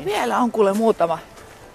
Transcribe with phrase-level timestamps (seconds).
[0.00, 1.18] No vielä on kuule muutama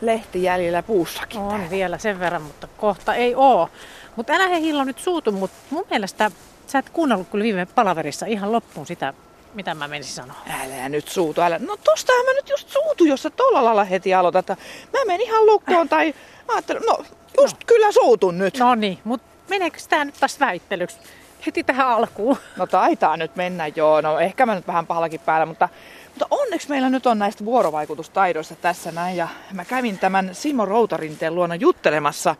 [0.01, 1.39] lehti jäljellä puussakin.
[1.39, 1.69] On täällä.
[1.69, 3.69] vielä sen verran, mutta kohta ei oo.
[4.15, 6.31] Mutta älä he Hillo nyt suutu, mutta mun mielestä
[6.67, 9.13] sä et kuunnellut kyllä viime palaverissa ihan loppuun sitä,
[9.53, 10.37] mitä mä menisin sanoa.
[10.63, 11.59] Älä nyt suutu, älä.
[11.59, 14.47] No tostahan mä nyt just suutu, jos sä tolla lailla heti aloitat.
[14.93, 16.13] Mä menen ihan lukkoon tai
[16.47, 16.97] mä ajattelin, no
[17.41, 17.63] just no.
[17.65, 18.57] kyllä suutun nyt.
[18.57, 20.97] No niin, mutta meneekö tämä nyt taas väittelyksi?
[21.45, 22.37] Heti tähän alkuun.
[22.57, 25.69] No taitaa nyt mennä joo, no ehkä mä nyt vähän pahallakin päällä, mutta
[26.15, 29.17] mutta onneksi meillä nyt on näistä vuorovaikutustaidoista tässä näin.
[29.17, 32.35] Ja mä kävin tämän Simo Routarinteen luona juttelemassa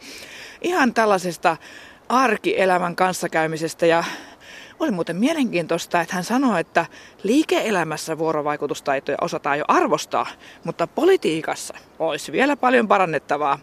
[0.61, 1.57] ihan tällaisesta
[2.09, 3.85] arkielämän kanssakäymisestä.
[3.85, 4.03] Ja
[4.79, 6.85] oli muuten mielenkiintoista, että hän sanoi, että
[7.23, 10.27] liike-elämässä vuorovaikutustaitoja osataan jo arvostaa,
[10.63, 13.59] mutta politiikassa olisi vielä paljon parannettavaa.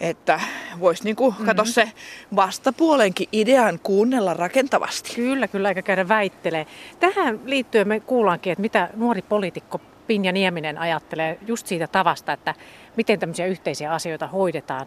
[0.00, 0.40] Että
[0.80, 1.46] voisi niinku, mm-hmm.
[1.46, 1.92] kato se
[2.36, 5.14] vastapuolenkin idean kuunnella rakentavasti.
[5.14, 6.66] Kyllä, kyllä, eikä käydä väittelee.
[7.00, 12.54] Tähän liittyen me kuullaankin, että mitä nuori poliitikko Pinja Nieminen ajattelee just siitä tavasta, että
[12.96, 14.86] miten tämmöisiä yhteisiä asioita hoidetaan.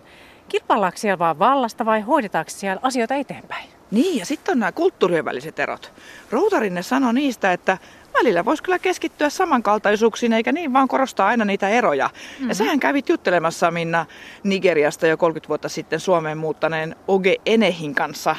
[0.49, 3.69] Kilpaillaanko siellä vaan vallasta vai hoidetaanko siellä asioita eteenpäin?
[3.91, 5.93] Niin, ja sitten on nämä kulttuurien väliset erot.
[6.31, 7.77] Routarinne sanoi niistä, että
[8.13, 12.07] välillä voisi kyllä keskittyä samankaltaisuuksiin, eikä niin vaan korostaa aina niitä eroja.
[12.07, 12.49] Mm-hmm.
[12.49, 12.57] Ja mhm.
[12.57, 14.05] sähän kävit juttelemassa Minna
[14.43, 18.35] Nigeriasta jo 30 vuotta sitten Suomeen muuttaneen Oge Enehin kanssa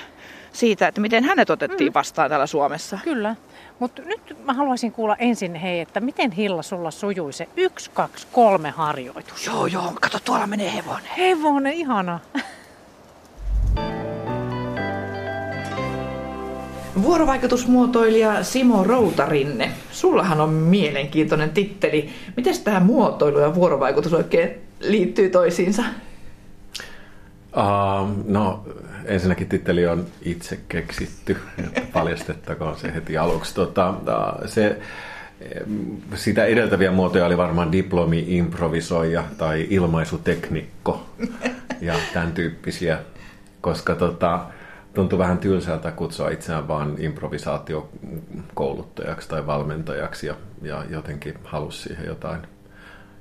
[0.52, 1.94] siitä, että miten hänet otettiin mm.
[1.94, 2.98] vastaan täällä Suomessa.
[3.04, 3.36] Kyllä.
[3.78, 8.26] Mutta nyt mä haluaisin kuulla ensin, hei, että miten Hilla sulla sujui se 1, 2,
[8.32, 9.46] 3 harjoitus?
[9.46, 11.10] Joo, joo, kato tuolla menee hevonen.
[11.18, 12.20] Hevonen, ihana.
[17.02, 22.10] Vuorovaikutusmuotoilija Simo Routarinne, sullahan on mielenkiintoinen titteli.
[22.36, 25.82] Miten tämä muotoilu ja vuorovaikutus oikein liittyy toisiinsa?
[27.56, 28.64] Uh, no
[29.04, 33.54] ensinnäkin titteli on itse keksitty, että paljastettakoon se heti aluksi.
[33.54, 33.94] Tota,
[34.46, 34.80] se,
[36.14, 41.06] sitä edeltäviä muotoja oli varmaan diplomi, improvisoija tai ilmaisuteknikko
[41.80, 42.98] ja tämän tyyppisiä,
[43.60, 44.40] koska tota,
[44.94, 52.40] tuntui vähän tylsältä kutsua itseään vaan improvisaatiokouluttajaksi tai valmentajaksi ja, ja jotenkin halusi siihen jotain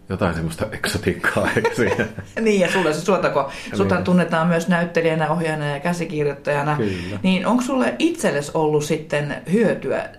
[0.10, 1.50] jotain semmoista eksotiikkaa.
[2.42, 4.04] niin, ja sulle se suotako, sut niin.
[4.04, 6.76] tunnetaan myös näyttelijänä, ohjaajana ja käsikirjoittajana.
[6.76, 7.20] Kyllä.
[7.24, 10.10] Niin onko sulle itsellesi ollut sitten hyötyä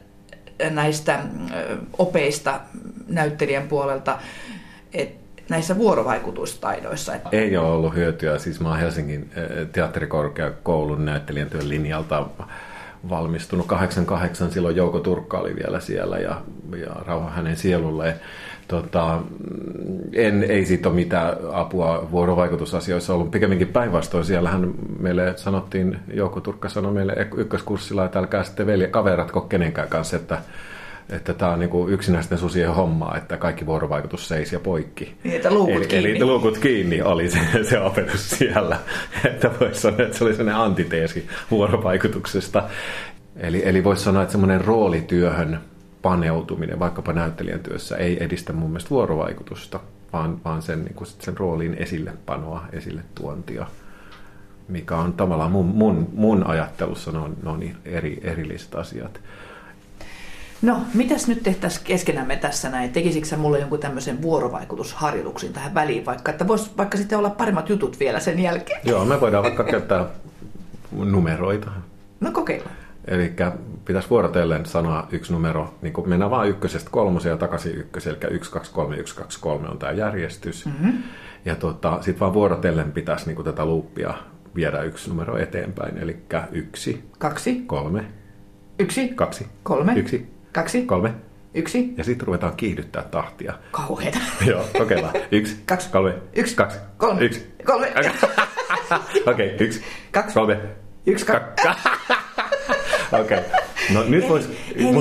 [0.71, 1.19] näistä
[1.99, 2.61] opeista
[3.09, 4.19] näyttelijän puolelta,
[4.93, 7.13] että näissä vuorovaikutustaidoissa.
[7.33, 8.39] Ei ole ollut hyötyä.
[8.39, 9.31] Siis mä oon Helsingin
[9.73, 12.27] teatterikorkeakoulun näyttelijän työn linjalta
[13.09, 16.43] valmistunut 88, silloin Jouko Turkka oli vielä siellä ja,
[16.77, 18.15] ja rauha hänen sielulleen.
[18.71, 19.21] Tota,
[20.13, 23.31] en, ei siitä ole mitään apua vuorovaikutusasioissa ollut.
[23.31, 24.25] Pikemminkin päinvastoin.
[24.25, 30.17] Siellähän meille sanottiin, Jouko Turkka sanoi meille ykköskurssilla, että älkää sitten velje kaveratko kenenkään kanssa,
[30.17, 30.39] että
[31.09, 35.15] että tämä on niin kuin yksinäisten susien hommaa, että kaikki vuorovaikutus seisi ja poikki.
[35.25, 36.11] Niin, että luukut eli, kiinni.
[36.11, 38.79] Eli luukut kiinni oli se, se opetus siellä.
[39.25, 42.63] Että voisi sanoa, että se oli sellainen antiteesi vuorovaikutuksesta.
[43.37, 45.61] Eli, eli voisi sanoa, että semmoinen roolityöhön
[46.03, 49.81] paneutuminen vaikkapa näyttelijän työssä ei edistä mun mielestä vuorovaikutusta,
[50.13, 53.67] vaan, vaan sen, niin kuin sen roolin esille panoa, esille tuontia,
[54.69, 59.21] mikä on tavallaan mun, mun, mun ajattelussa ne on, ne on eri, erilliset asiat.
[60.63, 62.93] No, mitäs nyt tehtäisiin keskenämme tässä näin?
[62.93, 67.69] Tekisikö sä mulle jonkun tämmöisen vuorovaikutusharjoituksen tähän väliin, vaikka että voisi vaikka sitten olla paremmat
[67.69, 68.81] jutut vielä sen jälkeen?
[68.85, 70.07] Joo, me voidaan vaikka käyttää
[70.93, 71.71] numeroita.
[72.21, 72.80] No kokeillaan.
[73.05, 73.33] Eli
[73.85, 78.35] pitäisi vuorotellen sanoa yksi numero, niin kun mennään vaan ykkösestä kolmoseen ja takaisin ykköseen, eli
[78.35, 80.67] 1, 2, 3, 1, 2, 3 on tämä järjestys.
[80.67, 80.93] Mm-hmm.
[81.45, 84.15] Ja tota, sitten vaan vuorotellen pitäisi niin tätä luuppia
[84.55, 86.17] viedä yksi numero eteenpäin, eli
[86.53, 88.05] yksi, kaksi, kolme,
[88.79, 91.15] yksi, kaksi, kolme, yksi, kaksi, kolme,
[91.55, 91.95] yksi.
[91.97, 93.55] Ja sitten ruvetaan kiihdyttää tahtia.
[93.71, 94.19] Kauheeta.
[94.51, 95.15] Joo, kokeillaan.
[95.31, 97.93] Yksi, kaksi, kolme, yksi, kaksi, kolme, yksi, kolme.
[99.27, 99.83] Okei, okay, yksi,
[100.13, 100.61] kaksi, kolme,
[101.07, 101.69] yksi, kaksi.
[103.13, 103.39] Okei.
[103.39, 103.61] Okay.
[103.95, 104.49] No nyt voisi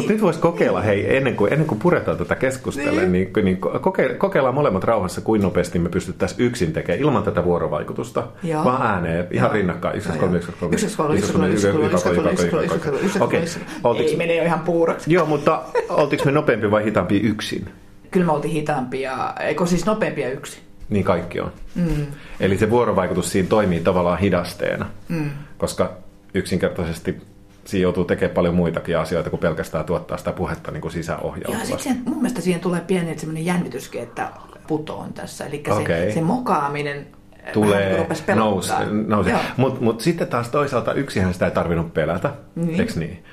[0.09, 4.13] nyt vois kokeilla, hei, ennen kuin, ennen kuin puretaan tätä keskustelua, niin, niin, niin koke,
[4.13, 8.63] kokeillaan molemmat rauhassa, kuin nopeasti me pystyttäisiin yksin tekemään ilman tätä vuorovaikutusta, Joo.
[8.63, 9.97] vaan ääneen ihan rinnakkain.
[9.97, 12.79] Yksi, kolme, yksi, kolme, yksi, kolme, yksi, kolme, yksi, kolme, yksi, kolme, yksi, kolme, yksi,
[12.79, 15.13] kolme, yksi, kolme, yksi, kolme, Ei mene jo ihan puuraksi.
[15.13, 17.65] Joo, mutta oltiinko me nopeampi vai hitaampi yksin?
[18.11, 20.63] Kyllä me oltiin hitaampia, eikö siis nopeampia yksin?
[20.89, 21.51] Niin kaikki on.
[21.75, 22.05] Mm.
[22.39, 25.29] Eli se vuorovaikutus siinä toimii tavallaan hidasteena, mm.
[25.57, 25.93] koska
[26.33, 27.21] yksinkertaisesti
[27.65, 31.71] siinä joutuu tekemään paljon muitakin asioita kuin pelkästään tuottaa sitä puhetta niin kuin sisäohjautuvasti.
[31.71, 34.31] Ja sitten mun mielestä siihen tulee pieni semmoinen jännityskin, että
[34.67, 35.45] putoon tässä.
[35.45, 35.85] Eli okay.
[35.85, 37.07] se, se mokaaminen
[37.53, 38.73] tulee, nouse,
[39.07, 39.35] nouse.
[39.57, 42.79] Mutta mut sitten taas toisaalta yksihän sitä ei tarvinnut pelätä, mm.
[42.79, 43.23] eikö niin?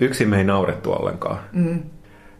[0.00, 1.38] Yksin me ei naurettu ollenkaan.
[1.52, 1.82] Mm.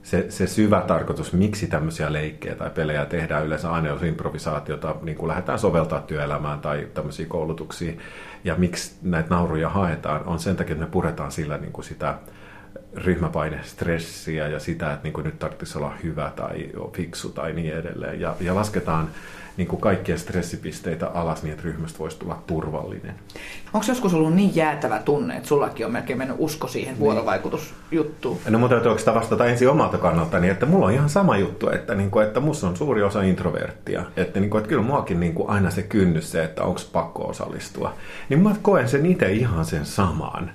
[0.02, 5.16] se, se syvä tarkoitus, miksi tämmöisiä leikkejä tai pelejä tehdään yleensä aina, jos improvisaatiota niin
[5.16, 7.98] kuin lähdetään soveltaa työelämään tai tämmöisiin koulutuksiin,
[8.44, 12.18] ja miksi näitä nauruja haetaan, on sen takia, että me puretaan sillä niin kuin sitä
[12.94, 17.74] ryhmäpaine, stressiä ja sitä, että niin kuin nyt tarvitsisi olla hyvä tai fiksu tai niin
[17.74, 18.20] edelleen.
[18.20, 19.08] Ja, ja lasketaan
[19.56, 23.14] niin kuin kaikkia stressipisteitä alas niin, että ryhmästä voisi tulla turvallinen.
[23.72, 27.00] Onko joskus ollut niin jäätävä tunne, että sullakin on melkein mennyt usko siihen niin.
[27.00, 28.38] vuorovaikutusjuttuun?
[28.48, 31.94] No mun täytyy oikeastaan vastata ensin omalta kannaltani, että mulla on ihan sama juttu, että,
[31.94, 34.04] niin kuin, että musta on suuri osa introverttia.
[34.16, 37.28] Että, niin kuin, että kyllä muakin niin kuin aina se kynnys se, että onko pakko
[37.28, 37.94] osallistua.
[38.28, 40.50] Niin mä koen sen itse ihan sen samaan.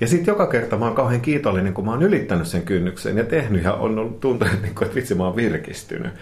[0.00, 3.24] Ja sitten joka kerta mä oon kauhean kiitollinen, kun mä oon ylittänyt sen kynnyksen ja
[3.24, 6.12] tehnyt ja on ollut tuntunut, että vitsi mä oon virkistynyt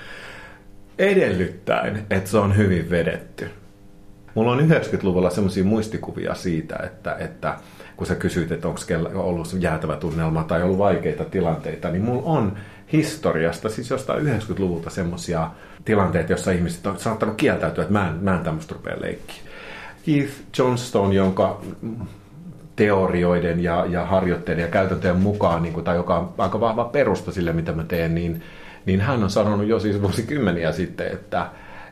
[1.01, 3.51] edellyttäen, että se on hyvin vedetty.
[4.35, 7.57] Mulla on 90-luvulla semmoisia muistikuvia siitä, että, että
[7.97, 8.81] kun sä kysyit, että onko
[9.15, 12.57] ollut jäätävä tunnelma tai ollut vaikeita tilanteita, niin mulla on
[12.93, 15.51] historiasta, siis jostain 90-luvulta semmoisia
[15.85, 19.43] tilanteita, joissa ihmiset on saattanut kieltäytyä, että mä en, mä en tämmöistä rupea leikkiä.
[20.07, 21.61] Keith Johnstone, jonka
[22.77, 27.33] teorioiden ja, ja harjoitteiden ja käytäntöjen mukaan, niin kuin, tai joka on aika vahva perusta
[27.33, 28.43] sille, mitä mä teen, niin
[28.87, 31.47] niin hän on sanonut jo siis vuosikymmeniä sitten, että,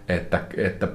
[0.08, 0.88] että, että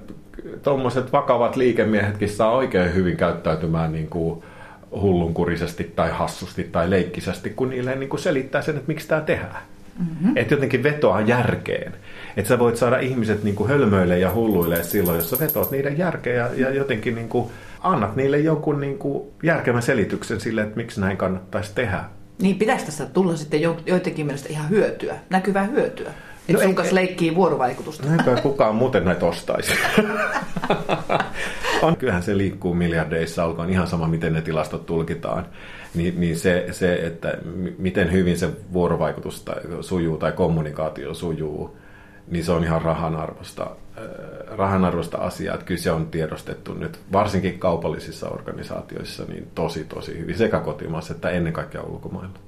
[0.63, 4.43] tuommoiset vakavat liikemiehetkin saa oikein hyvin käyttäytymään niin kuin
[4.91, 9.61] hullunkurisesti tai hassusti tai leikkisesti, kun niille niin kuin selittää sen, että miksi tämä tehdään.
[9.99, 10.37] Mm-hmm.
[10.37, 11.93] Että jotenkin vetoaa järkeen.
[12.37, 15.97] Että sä voit saada ihmiset niin kuin hölmöille ja hulluille silloin, jos sä vetoat niiden
[15.97, 20.75] järkeä ja, ja jotenkin niin kuin annat niille jonkun niin kuin järkevän selityksen sille, että
[20.75, 22.03] miksi näin kannattaisi tehdä.
[22.41, 26.13] Niin pitäisi tästä tulla sitten jo, joidenkin mielestä ihan hyötyä, näkyvää hyötyä.
[26.49, 28.07] Että no sun kanssa leikkii vuorovaikutusta.
[28.07, 29.73] No kukaan muuten näitä ostaisi.
[31.81, 35.45] on, kyllähän se liikkuu miljardeissa, olkoon ihan sama, miten ne tilastot tulkitaan.
[35.95, 37.37] Niin, niin se, se, että
[37.77, 39.45] miten hyvin se vuorovaikutus
[39.81, 41.77] sujuu tai kommunikaatio sujuu,
[42.27, 45.53] niin se on ihan rahan arvosta, äh, rahan arvosta asiaa.
[45.53, 51.13] Että kyllä se on tiedostettu nyt, varsinkin kaupallisissa organisaatioissa, niin tosi tosi hyvin, sekä kotimaassa
[51.13, 52.39] että ennen kaikkea ulkomailla.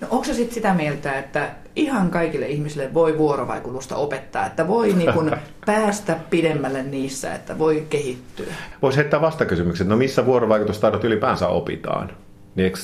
[0.00, 4.92] No onko se sitten sitä mieltä, että ihan kaikille ihmisille voi vuorovaikutusta opettaa, että voi
[4.92, 8.54] niin kun päästä pidemmälle niissä, että voi kehittyä?
[8.82, 12.10] Voisi heittää vastakysymyksen, no missä vuorovaikutustaidot ylipäänsä opitaan?
[12.54, 12.78] Niin eikö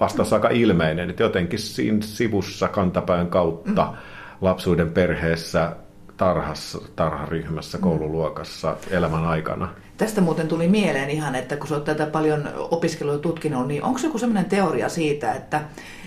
[0.00, 3.96] vastaus aika ilmeinen, että jotenkin siinä sivussa kantapään kautta mm.
[4.40, 5.76] lapsuuden perheessä
[6.16, 7.82] tarhassa, tarharyhmässä, mm.
[7.82, 9.68] koululuokassa elämän aikana.
[9.96, 14.18] Tästä muuten tuli mieleen ihan, että kun oot tätä paljon opiskelua tutkinut, niin onko joku
[14.18, 15.60] sellainen teoria siitä, että,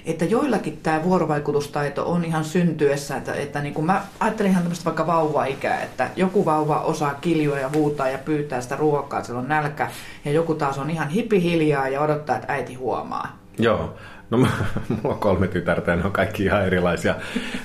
[0.06, 4.86] että joillakin tämä vuorovaikutustaito on ihan syntyessä, että, että niin kuin mä ajattelin ihan tämmöistä
[4.86, 9.48] vaikka vauva-ikää, että joku vauva osaa kiljua ja huutaa ja pyytää sitä ruokaa, sillä on
[9.48, 9.92] nälkä,
[10.26, 13.38] ja joku taas on ihan hipihiljaa ja odottaa, että äiti huomaa.
[13.60, 13.96] Joo,
[14.30, 14.38] No
[14.90, 17.16] mulla on kolme tytärtä ja ne on kaikki ihan erilaisia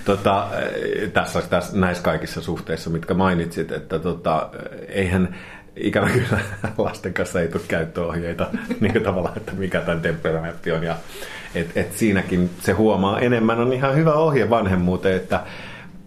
[0.05, 0.49] tota,
[1.13, 4.51] tässä, tässä, näissä kaikissa suhteissa, mitkä mainitsit, että tota,
[4.89, 5.37] eihän
[5.77, 6.39] ikävä kyllä
[6.79, 8.47] lasten kanssa ei tule käyttöohjeita
[8.81, 10.83] niin kuin tavallaan, että mikä tämän temperamentti on.
[10.83, 10.97] Ja,
[11.55, 15.41] et, et siinäkin se huomaa enemmän, on ihan hyvä ohje vanhemmuuteen, että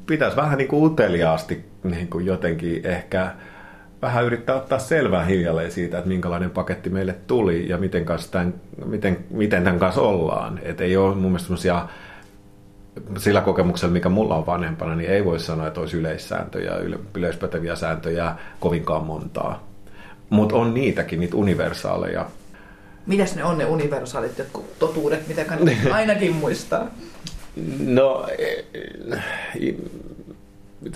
[0.06, 3.32] pitäisi vähän niin kuin uteliaasti niin kuin jotenkin ehkä
[4.06, 8.54] vähän yrittää ottaa selvää hiljalleen siitä, että minkälainen paketti meille tuli ja miten, kanssa tämän,
[8.86, 10.60] miten, miten tämän kanssa ollaan.
[10.64, 11.54] Että ei ole mun mielestä
[13.18, 16.72] sillä kokemuksella, mikä mulla on vanhempana, niin ei voi sanoa, että olisi yleissääntöjä,
[17.16, 19.68] yleispäteviä sääntöjä kovinkaan montaa.
[20.30, 22.26] Mutta on niitäkin, niitä universaaleja.
[23.06, 26.88] Mitäs ne on ne universaalit jotkut totuudet, mitä kannattaa ainakin muistaa?
[27.80, 28.28] No,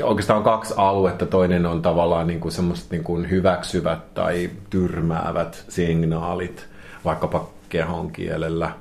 [0.03, 1.25] oikeastaan on kaksi aluetta.
[1.25, 6.67] Toinen on tavallaan niin kuin semmoiset niin kuin hyväksyvät tai tyrmäävät signaalit,
[7.05, 8.71] vaikkapa kehon kielellä.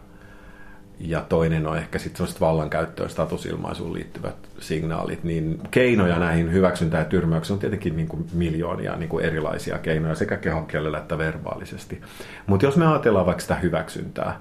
[1.00, 5.24] Ja toinen on ehkä sitten semmoiset vallankäyttöön, statusilmaisuun liittyvät signaalit.
[5.24, 10.14] Niin keinoja näihin hyväksyntään ja tyrmäyksiin on tietenkin niin kuin miljoonia niin kuin erilaisia keinoja
[10.14, 12.00] sekä kehon kielellä että verbaalisesti.
[12.46, 14.40] Mutta jos me ajatellaan vaikka sitä hyväksyntää,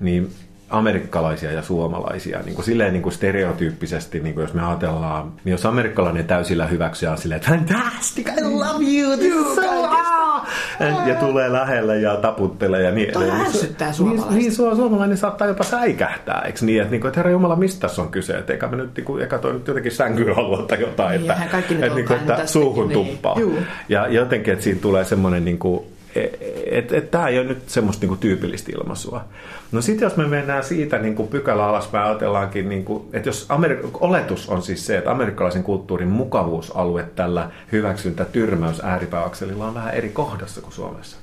[0.00, 0.30] niin
[0.70, 5.52] amerikkalaisia ja suomalaisia niin kuin silleen niin kuin stereotyyppisesti, niin kuin jos me ajatellaan, niin
[5.52, 9.88] jos amerikkalainen täysillä hyväksyä on silleen, että fantastic, I love you, this is so
[11.06, 13.40] ja tulee lähelle ja taputtelee ja niin edelleen.
[13.40, 14.30] ärsyttää suomalaista.
[14.30, 16.80] Niin, niin suomalainen saattaa jopa säikähtää, eikö niin?
[16.80, 18.38] Että, niin kuin, että herra Jumala, mistä tässä on kyse?
[18.38, 21.30] Että eikä me nyt, niin kuin, eikä toi nyt jotenkin sänkyyn halua tai jotain, niin,
[21.30, 23.06] että, että, että, niin kuin, että suuhun niin.
[23.06, 23.36] tuppaa.
[23.88, 25.84] Ja jotenkin, että siinä tulee semmoinen niin kuin,
[26.66, 29.24] että et, tämä ei ole nyt semmoista niinku tyypillistä ilmaisua.
[29.72, 34.48] No sitten jos me mennään siitä niinku pykälä alaspäin, ajatellaankin, niinku, että jos Amerik- oletus
[34.48, 40.60] on siis se, että amerikkalaisen kulttuurin mukavuusalue tällä hyväksyntä tyrmäys ääripääakselilla on vähän eri kohdassa
[40.60, 41.16] kuin Suomessa.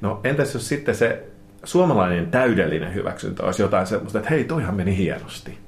[0.00, 1.22] No entäs jos sitten se
[1.64, 5.58] suomalainen täydellinen hyväksyntä olisi jotain semmoista, että hei, toihan meni hienosti.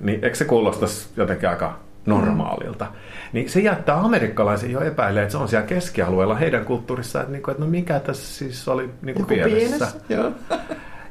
[0.00, 2.84] niin eikö se kuulostaisi jotenkin aika normaalilta?
[2.84, 2.90] Mm.
[3.32, 7.50] Niin se jättää amerikkalaisen jo epäilemään, että se on siellä keskialueella heidän kulttuurissaan, että, niinku,
[7.50, 9.56] että no mikä tässä siis oli niin kuin pienessä.
[9.56, 10.00] pienessä.
[10.08, 10.32] Joo.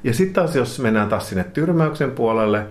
[0.04, 2.68] Ja sitten taas, jos mennään taas sinne tyrmäyksen puolelle,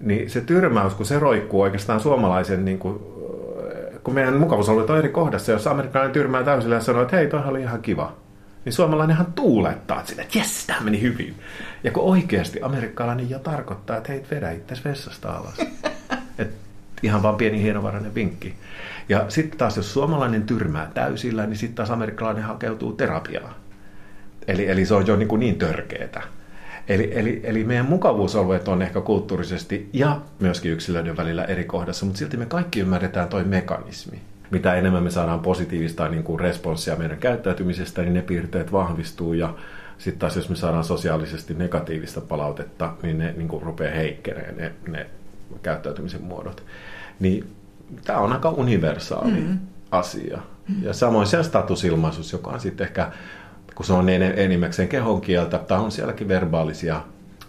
[0.00, 2.98] niin se tyrmäys, kun se roikkuu oikeastaan suomalaisen, niin kuin,
[4.04, 7.50] kun meidän mukavuusalueet on eri kohdassa, jos amerikkalainen tyrmää täysillä ja sanoo, että hei, toihan
[7.50, 8.16] oli ihan kiva,
[8.64, 11.34] niin suomalainenhan tuulettaa että, sille, että jes, tämä meni hyvin.
[11.84, 15.58] Ja kun oikeasti amerikkalainen jo tarkoittaa, että hei, vedä itse vessasta alas.
[16.38, 16.50] Et
[17.02, 18.54] ihan vaan pieni hienovarainen vinkki.
[19.08, 23.54] Ja sitten taas, jos suomalainen tyrmää täysillä, niin sitten taas amerikkalainen hakeutuu terapiaan.
[24.48, 26.22] Eli, eli se on jo niin, kuin niin törkeetä.
[26.88, 32.18] Eli, eli, eli meidän mukavuusalueet on ehkä kulttuurisesti ja myöskin yksilöiden välillä eri kohdassa, mutta
[32.18, 34.20] silti me kaikki ymmärretään toi mekanismi.
[34.50, 39.54] Mitä enemmän me saadaan positiivista niin kuin responssia meidän käyttäytymisestä, niin ne piirteet vahvistuu ja
[39.98, 44.72] sitten taas jos me saadaan sosiaalisesti negatiivista palautetta, niin ne niin kuin rupeaa heikkeneen ne,
[44.88, 45.06] ne
[45.62, 46.62] käyttäytymisen muodot.
[47.22, 47.56] Niin
[48.04, 49.58] tämä on aika universaali mm-hmm.
[49.90, 50.38] asia.
[50.82, 53.12] Ja samoin se statusilmaisuus, joka on sitten ehkä
[53.74, 57.00] kun se on enimmäkseen kehon kieltä, tai on sielläkin verbaalisia,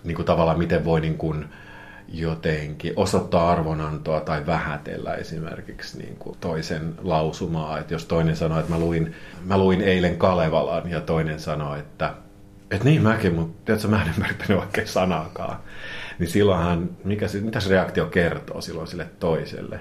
[0.03, 1.45] niin kuin tavallaan miten voi niin kuin
[2.13, 7.79] jotenkin osoittaa arvonantoa tai vähätellä esimerkiksi niin kuin toisen lausumaa.
[7.79, 9.15] Että jos toinen sanoo, että mä luin,
[9.45, 12.13] mä luin eilen Kalevalan ja toinen sanoo, että
[12.71, 15.57] että niin mäkin, mutta tiedätkö, mä en ymmärtänyt oikein sanaakaan.
[16.19, 19.79] Niin silloinhan, mikä se, mitä se reaktio kertoo silloin sille toiselle?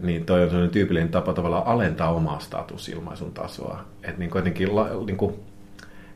[0.00, 3.84] Niin toi on sellainen tyypillinen tapa tavallaan alentaa omaa statusilmaisun tasoa.
[4.02, 4.68] Että niin kuitenkin
[5.06, 5.34] niin kuin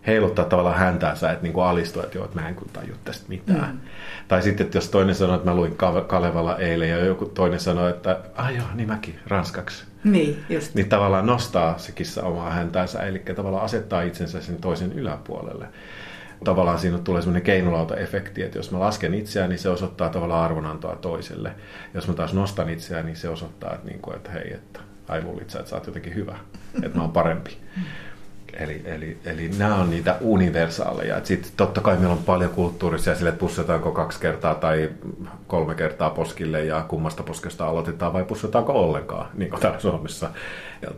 [0.07, 3.25] heiluttaa tavallaan häntäänsä, että niin kuin alistua, että joo, että mä en kun taju tästä
[3.29, 3.71] mitään.
[3.73, 3.81] Mm.
[4.29, 7.89] Tai sitten, että jos toinen sanoo, että mä luin Kalevalla eilen ja joku toinen sanoo,
[7.89, 9.85] että ai joo, niin mäkin, ranskaksi.
[10.05, 10.75] Niin, just.
[10.75, 15.67] Niin tavallaan nostaa se kissa omaa häntäänsä, eli tavallaan asettaa itsensä sen toisen yläpuolelle.
[16.45, 20.97] Tavallaan siinä tulee semmoinen keinulauta-efekti, että jos mä lasken itseään, niin se osoittaa tavallaan arvonantoa
[20.97, 21.53] toiselle.
[21.95, 25.23] Jos mä taas nostan itseään, niin se osoittaa, että, niin kuin, että hei, että ai
[25.23, 26.39] luulit sä, että sä oot jotenkin hyvä,
[26.83, 27.59] että mä oon parempi.
[28.59, 31.25] Eli, eli, eli nämä on niitä universaaleja.
[31.25, 34.91] Sitten totta kai meillä on paljon kulttuurisia sille, että pussataanko kaksi kertaa tai
[35.47, 40.31] kolme kertaa poskille ja kummasta poskesta aloitetaan vai pussataanko ollenkaan, niin kuin täällä Suomessa.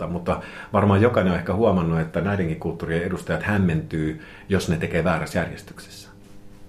[0.08, 0.40] Mutta
[0.72, 6.08] varmaan jokainen on ehkä huomannut, että näidenkin kulttuurien edustajat hämmentyy, jos ne tekee väärässä järjestyksessä.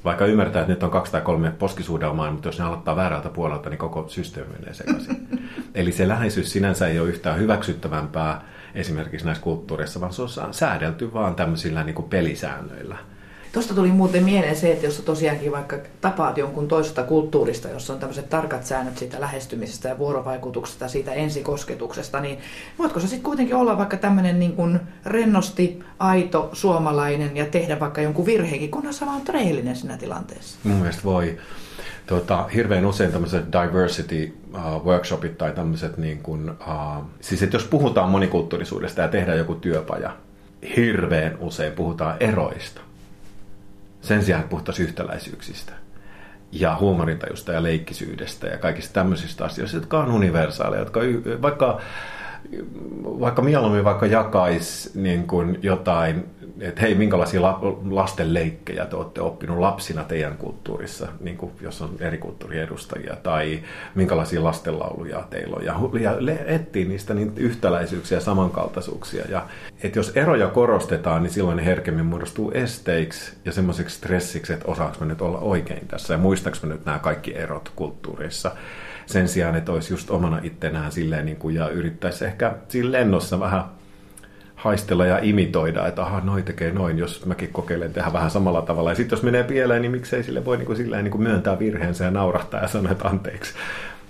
[0.06, 3.70] Vaikka ymmärtää, että nyt on kaksi tai kolme poskisuudelmaa, mutta jos ne aloittaa väärältä puolelta,
[3.70, 5.28] niin koko systeemi menee sekaisin.
[5.76, 8.42] Eli se läheisyys sinänsä ei ole yhtään hyväksyttävämpää,
[8.76, 12.98] esimerkiksi näissä kulttuureissa, vaan se on säädelty vaan tämmöisillä niin kuin pelisäännöillä.
[13.54, 18.00] Tuosta tuli muuten mieleen se, että jos tosiaankin vaikka tapaat jonkun toisesta kulttuurista, jossa on
[18.00, 22.38] tämmöiset tarkat säännöt siitä lähestymisestä ja vuorovaikutuksesta, siitä ensikosketuksesta, niin
[22.80, 28.02] voitko se sitten kuitenkin olla vaikka tämmöinen niin kuin rennosti, aito suomalainen ja tehdä vaikka
[28.02, 30.60] jonkun virheenkin, kunhan sä vaan treillinen siinä tilanteessa?
[30.64, 31.38] Mun mielestä voi
[32.06, 37.66] tota, hirveän usein tämmöiset diversity uh, workshopit tai tämmöiset, niin kuin, uh, siis että jos
[37.66, 40.18] puhutaan monikulttuurisuudesta ja tehdään joku työpaja,
[40.76, 42.82] hirveän usein puhutaan eroista.
[44.02, 45.74] Sen sijaan, puhuttaisiin yhtäläisyyksistä
[46.52, 51.00] ja huumorintajusta ja leikkisyydestä ja kaikista tämmöisistä asioista, jotka on universaaleja, jotka
[51.42, 51.82] vaikka
[53.04, 56.24] vaikka mieluummin vaikka jakaisi niin kuin jotain
[56.60, 57.42] että hei, minkälaisia
[57.90, 63.16] lasten leikkejä te olette oppinut lapsina teidän kulttuurissa, niin kuin jos on eri kulttuurien edustajia,
[63.24, 63.60] tai
[63.96, 65.66] minkälaisia lastenlauluja teillä on.
[65.66, 69.26] Ja, ja etsii niistä niin yhtäläisyyksiä ja samankaltaisuuksia.
[69.30, 69.46] Ja,
[69.84, 75.06] että jos eroja korostetaan, niin silloin ne herkemmin muodostuu esteiksi ja semmoiseksi stressiksi, että osaanko
[75.06, 78.52] nyt olla oikein tässä ja muistaaks mä nyt nämä kaikki erot kulttuurissa
[79.06, 83.40] sen sijaan, että olisi just omana ittenään silleen niin kuin, ja yrittäisi ehkä siinä lennossa
[83.40, 83.64] vähän
[84.56, 88.92] haistella ja imitoida, että aha, noi tekee noin, jos mäkin kokeilen tehdä vähän samalla tavalla.
[88.92, 91.60] Ja sitten jos menee pieleen, niin miksei sille voi niin kuin, silleen, niin kuin myöntää
[91.60, 93.54] virheensä ja naurahtaa ja sanoa, että anteeksi.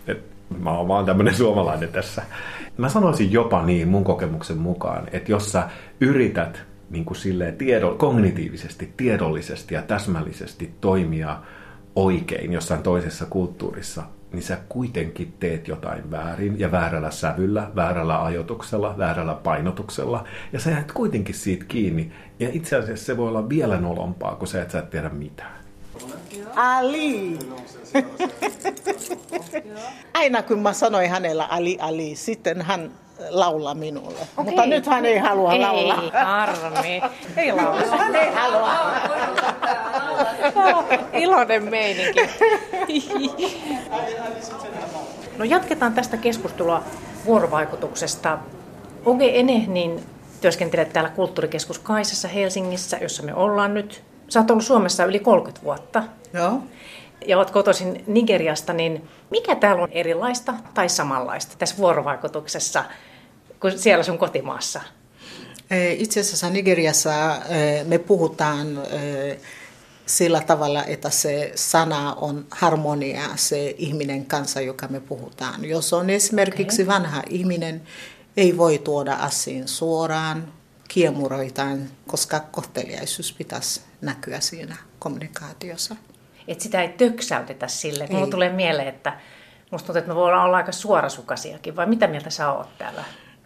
[0.08, 0.24] Et
[0.60, 2.22] mä oon vaan tämmöinen suomalainen tässä.
[2.78, 5.70] Mä sanoisin jopa niin mun kokemuksen mukaan, että jos sä
[6.02, 11.38] yrität niin kuin silleen tiedo, kognitiivisesti, tiedollisesti ja täsmällisesti toimia
[11.96, 18.98] oikein jossain toisessa kulttuurissa, niin sä kuitenkin teet jotain väärin ja väärällä sävyllä, väärällä ajotuksella,
[18.98, 20.24] väärällä painotuksella.
[20.54, 22.12] Ja sä jäät kuitenkin siitä kiinni.
[22.40, 25.64] Ja itse asiassa se voi olla vielä nolompaa, kun sä et sä tiedä mitään.
[26.56, 27.40] Ali!
[30.14, 32.92] Aina kun mä sanoin hänellä Ali, Ali, sitten hän
[33.30, 34.20] laulaa minulle.
[34.38, 34.46] Okay.
[34.46, 36.02] Mutta nyt hän ei halua ei, laulaa.
[36.04, 37.02] Ei, harmi.
[37.38, 37.98] Ei laula.
[37.98, 38.72] Hän ei halua.
[41.14, 42.22] Iloinen meininki.
[45.38, 46.84] No jatketaan tästä keskustelua
[47.26, 48.38] vuorovaikutuksesta.
[49.06, 50.04] Oge Ene, niin
[50.42, 54.04] työskentelet täällä Kulttuurikeskus Kaisassa Helsingissä, jossa me ollaan nyt.
[54.30, 56.04] Sä oot ollut Suomessa yli 30 vuotta.
[56.34, 56.60] Joo.
[57.26, 62.84] ja olet kotoisin Nigeriasta, niin mikä täällä on erilaista tai samanlaista tässä vuorovaikutuksessa
[63.64, 64.82] kuin siellä sun kotimaassa?
[65.98, 67.12] Itse asiassa Nigeriassa
[67.86, 68.68] me puhutaan
[70.06, 75.66] sillä tavalla, että se sana on harmonia, se ihminen kanssa, joka me puhutaan.
[75.66, 76.96] Jos on esimerkiksi okay.
[76.96, 77.82] vanha ihminen,
[78.38, 80.54] ei voi tuoda asiin suoraan,
[80.88, 85.96] kiemuroitaan, koska kohteliaisuus pitäisi näkyä siinä kommunikaatiossa.
[86.48, 88.08] Et sitä ei töksäytetä sille.
[88.12, 89.14] Mulla tulee mieleen, että
[89.72, 93.04] musta tuntuu, että me voidaan olla aika suorasukasiakin, vai mitä mieltä sä oot täällä?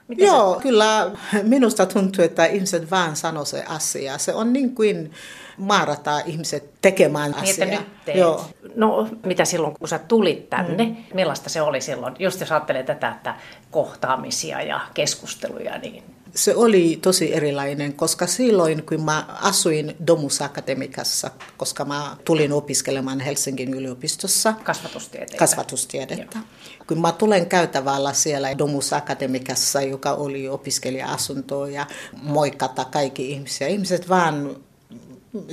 [0.08, 0.62] Miten Joo, sä...
[0.62, 1.12] kyllä
[1.44, 4.18] minusta tuntuu, että ihmiset vaan sanoo se asia.
[4.18, 5.12] Se on niin kuin
[5.58, 7.82] maarataan ihmiset tekemään niin, asiaa.
[8.08, 8.46] Nyt Joo.
[8.76, 10.96] No, mitä silloin, kun sä tulit tänne, mm.
[11.14, 12.16] millaista se oli silloin?
[12.20, 13.36] Just jos ajattelee tätä, että
[13.72, 16.04] kohtaamisia ja keskusteluja, niin
[16.36, 23.20] se oli tosi erilainen, koska silloin kun mä asuin Domus Akademikassa, koska mä tulin opiskelemaan
[23.20, 24.54] Helsingin yliopistossa.
[24.64, 25.38] Kasvatustiedettä.
[25.38, 26.38] Kasvatustiedettä.
[26.38, 26.46] Joo.
[26.88, 31.88] Kun mä tulen käytävällä siellä Domus Akademikassa, joka oli opiskelija-asunto ja
[32.24, 33.68] moikata kaikki ihmisiä.
[33.68, 34.56] Ihmiset vaan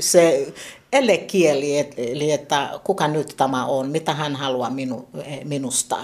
[0.00, 0.52] se
[0.92, 5.08] elekieli, eli että kuka nyt tämä on, mitä hän haluaa minu,
[5.44, 5.96] minusta.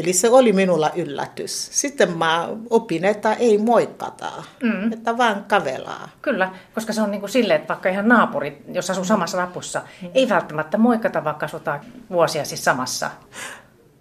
[0.00, 1.68] Eli se oli minulla yllätys.
[1.72, 4.92] Sitten mä opin, että ei moikata, mm.
[4.92, 6.08] että vaan kavelaa.
[6.22, 9.82] Kyllä, koska se on niin kuin silleen, että vaikka ihan naapurit, jos asuu samassa rapussa,
[10.02, 10.10] mm.
[10.14, 11.80] ei välttämättä moikata, vaikka asutaan
[12.10, 13.10] vuosia siis samassa.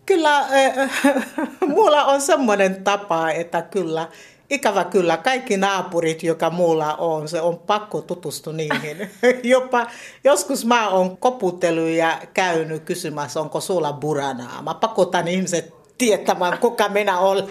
[0.05, 0.91] Kyllä, äh,
[1.75, 4.07] mulla on semmoinen tapa, että kyllä
[4.49, 9.09] ikävä kyllä, kaikki naapurit, joka muulla on, se on pakko tutustua niihin.
[9.43, 9.87] Jopa
[10.23, 14.61] joskus mä oon koputellut ja käynyt kysymässä, onko sulla buranaa.
[14.61, 17.47] Mä pakotan ihmiset tietämään, kuka minä olen.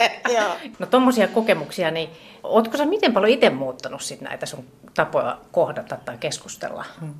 [0.78, 2.10] no tuommoisia kokemuksia, niin
[2.42, 6.84] ootko sä miten paljon itse muuttanut sit näitä sun tapoja kohdata tai keskustella?
[7.00, 7.14] Hmm.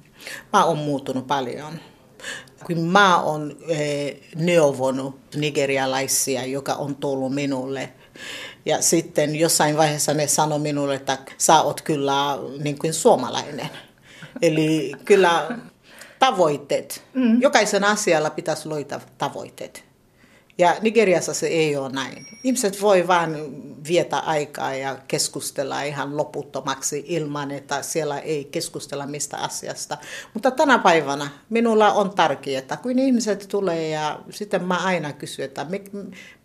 [0.52, 1.72] Mä oon muuttunut paljon.
[2.66, 7.92] Kun mä oon eh, neuvonut nigerialaisia, joka on tullut minulle,
[8.66, 13.70] ja sitten jossain vaiheessa ne sanoi minulle, että sä oot kyllä niin kuin suomalainen.
[14.42, 15.58] Eli kyllä
[16.18, 17.02] tavoitteet.
[17.14, 17.42] Mm.
[17.42, 19.89] Jokaisen asialla pitäisi löytää tavoitteet.
[20.60, 22.26] Ja Nigeriassa se ei ole näin.
[22.44, 23.36] Ihmiset voi vain
[23.88, 29.98] vietä aikaa ja keskustella ihan loputtomaksi ilman, että siellä ei keskustella mistä asiasta.
[30.34, 35.44] Mutta tänä päivänä minulla on tärkeää, että kun ihmiset tulee ja sitten mä aina kysyn,
[35.44, 35.66] että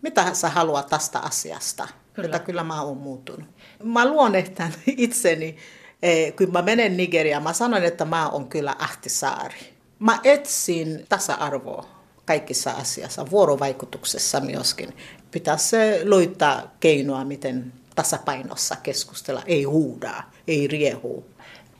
[0.02, 1.88] mitä sä haluat tästä asiasta.
[2.12, 2.26] Kyllä.
[2.26, 3.48] Että kyllä mä oon muuttunut.
[3.82, 5.56] Mä luonnehtan itseni,
[6.02, 9.76] eh, kun mä menen Nigeriaan, mä sanon, että mä oon kyllä Ahtisaari.
[9.98, 11.95] Mä etsin tasa-arvoa
[12.26, 14.96] kaikissa asiassa, vuorovaikutuksessa myöskin.
[15.30, 21.24] Pitäisi löytää keinoa, miten tasapainossa keskustella, ei huudaa, ei riehu.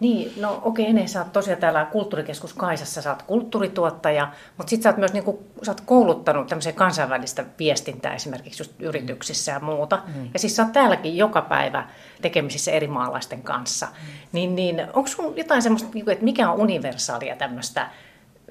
[0.00, 4.82] Niin, no okei, okay, sä oot tosiaan täällä kulttuurikeskus Kaisassa, sä oot kulttuurituottaja, mutta sit
[4.82, 10.02] sä oot myös niinku, sä oot kouluttanut tämmöiseen kansainvälistä viestintää esimerkiksi just yrityksissä ja muuta.
[10.06, 10.30] Mm.
[10.32, 11.88] Ja siis sä oot täälläkin joka päivä
[12.22, 13.87] tekemisissä eri maalaisten kanssa.
[13.87, 13.92] Mm.
[14.32, 17.90] Niin, niin onko sun jotain semmoista, niinku, että mikä on universaalia tämmöistä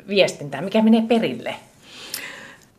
[0.08, 1.56] viestintää, mikä menee perille?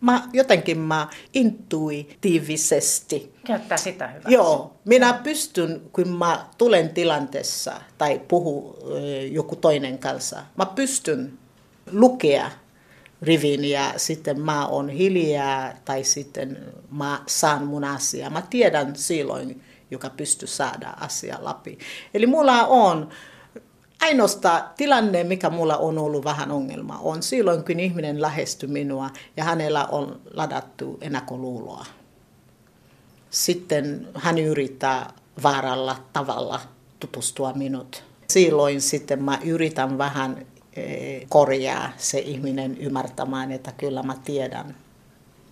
[0.00, 3.34] Mä, jotenkin mä intuitiivisesti.
[3.46, 4.30] Käyttää sitä hyvää.
[4.30, 8.78] Joo, minä pystyn, kun mä tulen tilanteessa tai puhu
[9.32, 11.38] joku toinen kanssa, mä pystyn
[11.92, 12.50] lukea
[13.22, 16.58] rivin ja sitten mä on hiljaa tai sitten
[16.90, 18.30] mä saan mun asiaa.
[18.30, 21.78] Mä tiedän silloin, joka pystyy saada asia läpi.
[22.14, 23.08] Eli mulla on
[24.00, 29.44] Ainoastaan tilanne, mikä mulla on ollut vähän ongelma, on silloin, kun ihminen lähestyy minua ja
[29.44, 31.86] hänellä on ladattu ennakkoluuloa.
[33.30, 36.60] Sitten hän yrittää vaaralla tavalla
[37.00, 38.04] tutustua minut.
[38.28, 44.76] Silloin sitten mä yritän vähän eh, korjaa se ihminen ymmärtämään, että kyllä mä tiedän,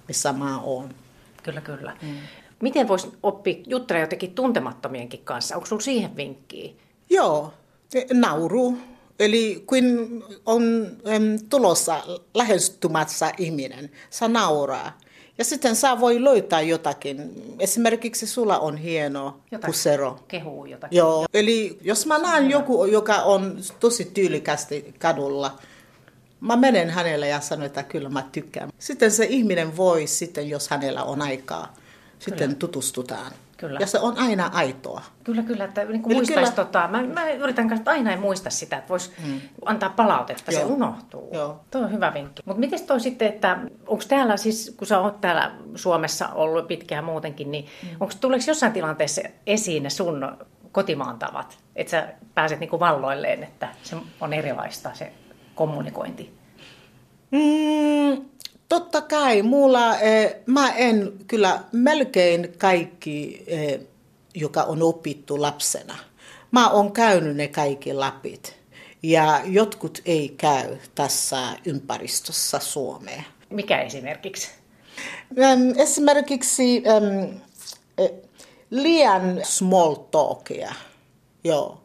[0.09, 0.95] missä mä oon.
[1.43, 1.97] Kyllä, kyllä.
[2.03, 2.17] Mm.
[2.61, 5.55] Miten voisi oppia juttelemaan jotenkin tuntemattomienkin kanssa?
[5.55, 6.73] Onko sinulla siihen vinkkiä?
[7.11, 7.53] Joo,
[8.13, 8.79] nauru.
[9.19, 9.85] Eli kun
[10.47, 12.03] on äm, tulossa
[12.35, 14.99] lähestymässä ihminen, saa nauraa.
[15.39, 17.43] Ja sitten saa voi löytää jotakin.
[17.59, 20.19] Esimerkiksi sulla on hieno jotakin pusero.
[20.29, 20.97] Kehuu jotakin.
[20.97, 21.27] Joo.
[21.35, 25.59] Eli jos mä näen joku, joka on tosi tyylikästi kadulla,
[26.41, 28.71] mä menen hänelle ja sanon, että kyllä mä tykkään.
[28.79, 31.75] Sitten se ihminen voi sitten, jos hänellä on aikaa,
[32.19, 32.59] sitten kyllä.
[32.59, 33.33] tutustutaan.
[33.57, 33.81] Kyllä.
[33.81, 35.03] Ja se on aina aitoa.
[35.25, 35.65] Kyllä, kyllä.
[35.65, 36.51] Että niin muistaisi, kyllä.
[36.51, 39.41] Tota, mä, mä yritän kanssa aina ei muista sitä, että voisi hmm.
[39.65, 40.61] antaa palautetta, Joo.
[40.61, 41.31] se unohtuu.
[41.33, 41.61] Joo.
[41.71, 42.43] Tuo on hyvä vinkki.
[42.47, 47.05] Mutta miten toi sitten, että onko täällä siis, kun sä oot täällä Suomessa ollut pitkään
[47.05, 47.97] muutenkin, niin hmm.
[48.01, 50.37] onko tuleeko jossain tilanteessa esiin ne sun
[50.73, 55.13] kotimaan tavat, että sä pääset niin kuin valloilleen, että se on erilaista se
[55.55, 56.35] kommunikointi?
[57.31, 58.25] Mm,
[58.75, 63.81] totta kai, mulla, eh, mä en kyllä melkein kaikki, eh,
[64.35, 65.99] joka on opittu lapsena.
[66.51, 68.57] Mä oon käynyt ne kaikki lapit
[69.03, 73.23] ja jotkut ei käy tässä ympäristössä Suomea.
[73.51, 74.51] Mikä esimerkiksi?
[75.77, 77.41] Esimerkiksi äm,
[78.71, 80.75] liian small talkia.
[81.45, 81.81] Joo.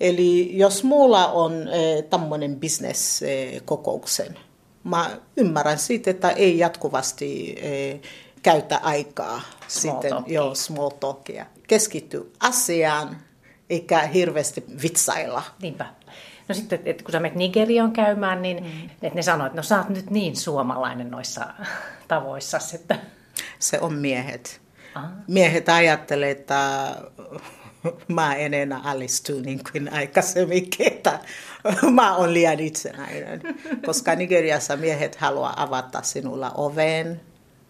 [0.00, 4.38] Eli jos mulla on äh, tämmöinen bisneskokouksen,
[4.84, 8.00] mä ymmärrän siitä, että ei jatkuvasti äh,
[8.42, 10.34] käytä aikaa small sitten, talkia.
[10.34, 11.46] joo, small talkia.
[11.68, 13.16] Keskitty asiaan,
[13.70, 15.42] eikä hirveästi vitsailla.
[15.62, 15.86] Niinpä.
[16.48, 18.84] No sitten, että kun sä menet Nigeriaan käymään, niin mm.
[18.84, 21.46] että ne sanoo, että no sä oot nyt niin suomalainen noissa
[22.08, 22.98] tavoissa, että...
[23.58, 24.60] Se on miehet.
[24.94, 25.08] Aha.
[25.28, 26.90] Miehet ajattelee, että
[28.08, 31.18] mä en enää alistu niin kuin aikaisemmin, että
[31.94, 33.42] mä oon liian itsenäinen.
[33.86, 37.20] Koska Nigeriassa miehet haluaa avata sinulla oven,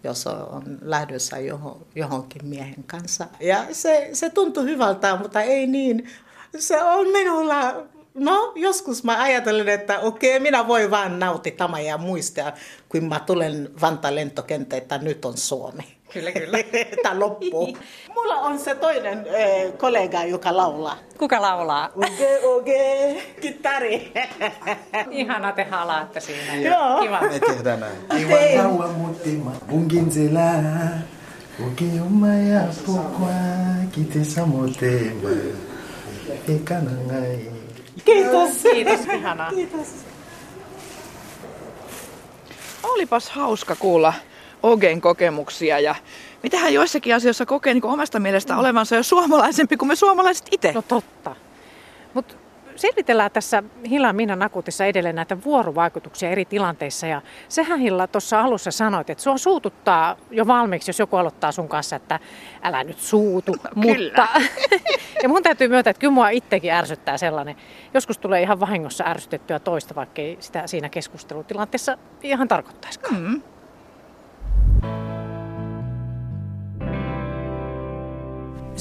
[0.05, 3.27] jos on lähdössä johon, johonkin miehen kanssa.
[3.41, 6.11] Ja se, se tuntuu hyvältä, mutta ei niin.
[6.59, 12.53] Se on minulla No, joskus mä ajattelen, että okei, minä voin vaan nauttia ja muistaa,
[12.89, 15.97] kun mä tulen Vantaan lentokenttä, että nyt on Suomi.
[16.13, 16.59] Kyllä, kyllä.
[17.03, 17.77] Tämä loppuu.
[18.15, 20.97] Mulla on se toinen äh, kollega, joka laulaa.
[21.19, 21.91] Kuka laulaa?
[21.97, 24.13] Oge, oge, kitari.
[25.11, 26.55] Ihana te halaatte siinä.
[26.57, 27.01] Joo.
[27.03, 27.21] Kiva.
[27.21, 27.97] Me tehdään näin.
[28.19, 30.41] Iwanawa mutima bunginzela
[31.67, 33.29] ukiuma ya pokwa
[33.93, 35.29] kitesa motema
[36.49, 37.53] ekana ngai
[38.05, 38.51] Kiitos.
[38.73, 39.51] Kiitos, ihanaa.
[42.83, 44.13] Olipas hauska kuulla
[44.63, 45.95] Ogen kokemuksia ja
[46.43, 50.73] mitä hän joissakin asioissa kokee niin omasta mielestä olevansa jo suomalaisempi kuin me suomalaiset itse.
[50.73, 51.37] No totta.
[52.15, 52.35] Mutta
[52.77, 57.07] selvitellään tässä Hilla Minna Nakutissa edelleen näitä vuorovaikutuksia eri tilanteissa.
[57.07, 61.69] Ja sehän Hilla tuossa alussa sanoit, että sua suututtaa jo valmiiksi, jos joku aloittaa sun
[61.69, 62.21] kanssa, että
[62.63, 63.53] älä nyt suutu.
[63.53, 63.71] kyllä.
[63.75, 64.29] Mutta,
[65.23, 67.57] ja mun täytyy myöntää, että kyllä mua itsekin ärsyttää sellainen.
[67.95, 73.21] Joskus tulee ihan vahingossa ärsytettyä toista, vaikka ei sitä siinä keskustelutilanteessa ihan tarkoittaisikaan.
[73.21, 73.43] Mm.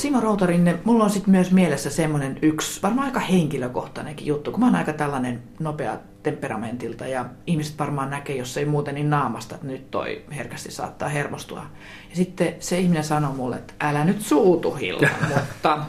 [0.02, 4.66] Simo Routarinne, mulla on sitten myös mielessä semmoinen yksi, varmaan aika henkilökohtainenkin juttu, kun mä
[4.66, 9.68] oon aika tällainen nopea temperamentilta ja ihmiset varmaan näkee, jos ei muuten, niin naamasta, että
[9.68, 11.66] nyt toi herkästi saattaa hermostua.
[12.10, 15.80] Ja sitten se ihminen sanoo mulle, että älä nyt suutu Hilla, mutta...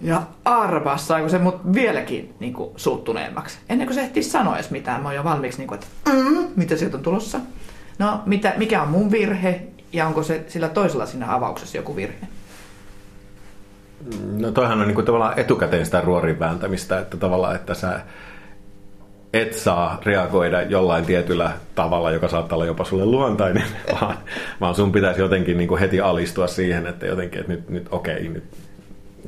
[0.00, 3.58] Ja arvaa, saiko se mut vieläkin niin kuin, suuttuneemmaksi.
[3.68, 6.46] Ennen kuin se ehtii sanoa edes mitään, mä oon jo valmiiksi, niin kuin, että mm,
[6.56, 7.40] mitä sieltä on tulossa.
[7.98, 12.26] No, mitä, mikä on mun virhe ja onko se sillä toisella siinä avauksessa joku virhe?
[14.32, 18.00] No toihan on niin kuin tavallaan etukäteen sitä ruorin vääntämistä, että tavallaan, että sä
[19.32, 23.64] et saa reagoida jollain tietyllä tavalla, joka saattaa olla jopa sulle luontainen,
[24.00, 24.18] vaan,
[24.60, 28.28] vaan sun pitäisi jotenkin niin kuin heti alistua siihen, että jotenkin, että nyt, nyt okei,
[28.28, 28.44] nyt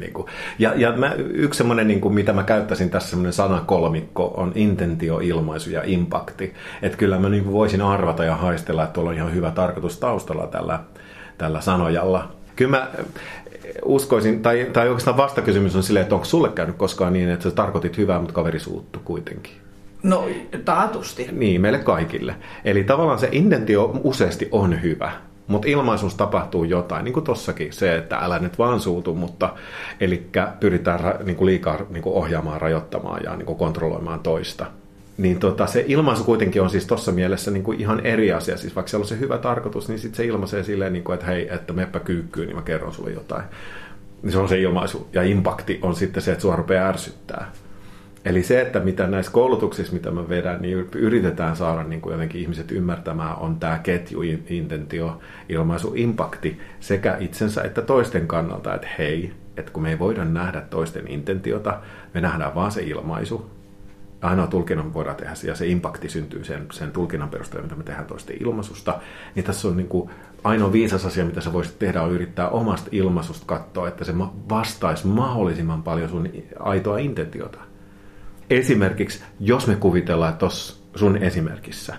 [0.00, 0.26] niin kuin.
[0.58, 5.18] Ja, ja mä, yksi semmoinen, niin kuin, mitä mä käyttäisin tässä semmoinen sanakolmikko, on intentio,
[5.18, 6.54] ilmaisu ja impakti.
[6.82, 9.98] Että kyllä mä niin kuin voisin arvata ja haistella, että tuolla on ihan hyvä tarkoitus
[9.98, 10.80] taustalla tällä,
[11.38, 12.32] tällä sanojalla.
[12.56, 12.88] Kyllä mä
[13.84, 17.50] uskoisin, tai, tai oikeastaan vastakysymys on silleen, että onko sulle käynyt koskaan niin, että sä
[17.50, 19.52] tarkoitit hyvää, mutta kaveri suuttu kuitenkin.
[20.02, 20.28] No,
[20.64, 21.28] taatusti.
[21.32, 22.36] Niin, meille kaikille.
[22.64, 25.12] Eli tavallaan se intentio useasti on hyvä,
[25.48, 29.54] mutta ilmaisuus tapahtuu jotain, niin kuin tossakin se, että älä nyt vaan suutu, mutta
[30.00, 30.30] eli
[30.60, 34.66] pyritään niin kuin liikaa niin kuin ohjaamaan, rajoittamaan ja niin kuin kontrolloimaan toista.
[35.18, 38.56] Niin tota, se ilmaisu kuitenkin on siis tuossa mielessä niin kuin ihan eri asia.
[38.56, 41.26] Siis vaikka siellä on se hyvä tarkoitus, niin sitten se ilmaisee silleen, niin kuin, että
[41.26, 43.42] hei, että meppä kyykkyyn, niin mä kerron sulle jotain.
[44.22, 45.08] Niin se on se ilmaisu.
[45.12, 47.52] Ja impakti on sitten se, että sua rupeaa ärsyttää.
[48.28, 52.40] Eli se, että mitä näissä koulutuksissa, mitä mä vedän, niin yritetään saada niin kuin jotenkin
[52.40, 59.32] ihmiset ymmärtämään, on tämä ketju, intentio, ilmaisu, impakti sekä itsensä että toisten kannalta, että hei,
[59.56, 61.80] että kun me ei voida nähdä toisten intentiota,
[62.14, 63.50] me nähdään vaan se ilmaisu.
[64.22, 68.06] Ainoa tulkinnan voidaan tehdä, ja se impakti syntyy sen, sen tulkinnan perusteella, mitä me tehdään
[68.06, 69.00] toisten ilmaisusta.
[69.34, 70.10] Niin tässä on niin kuin
[70.44, 74.12] ainoa viisas asia, mitä sä voisit tehdä, on yrittää omasta ilmaisusta katsoa, että se
[74.48, 77.67] vastaisi mahdollisimman paljon sun aitoa intentiota
[78.50, 81.96] esimerkiksi, jos me kuvitellaan, että tuossa sun esimerkissä,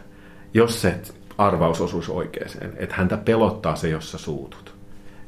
[0.54, 0.96] jos se
[1.38, 4.76] arvaus osuisi oikeeseen, että häntä pelottaa se, jos sä suutut,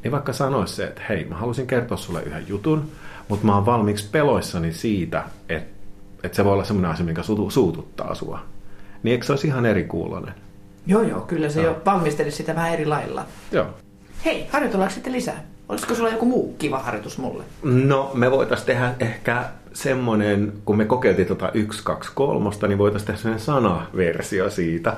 [0.03, 2.91] niin vaikka sanoisi se, että hei, mä haluaisin kertoa sulle yhden jutun,
[3.27, 5.81] mutta mä oon valmiiksi peloissani siitä, että,
[6.23, 8.39] että se voi olla semmoinen asia, mikä suututtaa sua.
[9.03, 10.33] Niin eikö se olisi ihan eri kuulonen?
[10.85, 13.25] Joo, joo, kyllä se jo valmisteli sitä vähän eri lailla.
[13.51, 13.65] Joo.
[14.25, 15.43] Hei, harjoitellaanko sitten lisää?
[15.69, 17.43] Olisiko sulla joku muu kiva harjoitus mulle?
[17.63, 23.07] No, me voitaisiin tehdä ehkä semmoinen, kun me kokeiltiin tota 1, 2, 3, niin voitaisiin
[23.07, 24.97] tehdä semmoinen sanaversio siitä.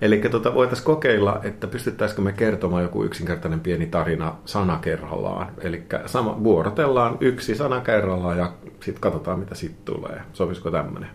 [0.00, 5.48] Eli tota, voitaisiin kokeilla, että pystyttäisikö me kertomaan joku yksinkertainen pieni tarina sana kerrallaan.
[5.60, 10.20] Eli sama, vuorotellaan yksi sana kerrallaan ja sitten katsotaan, mitä sitten tulee.
[10.32, 11.10] Sopisiko tämmöinen?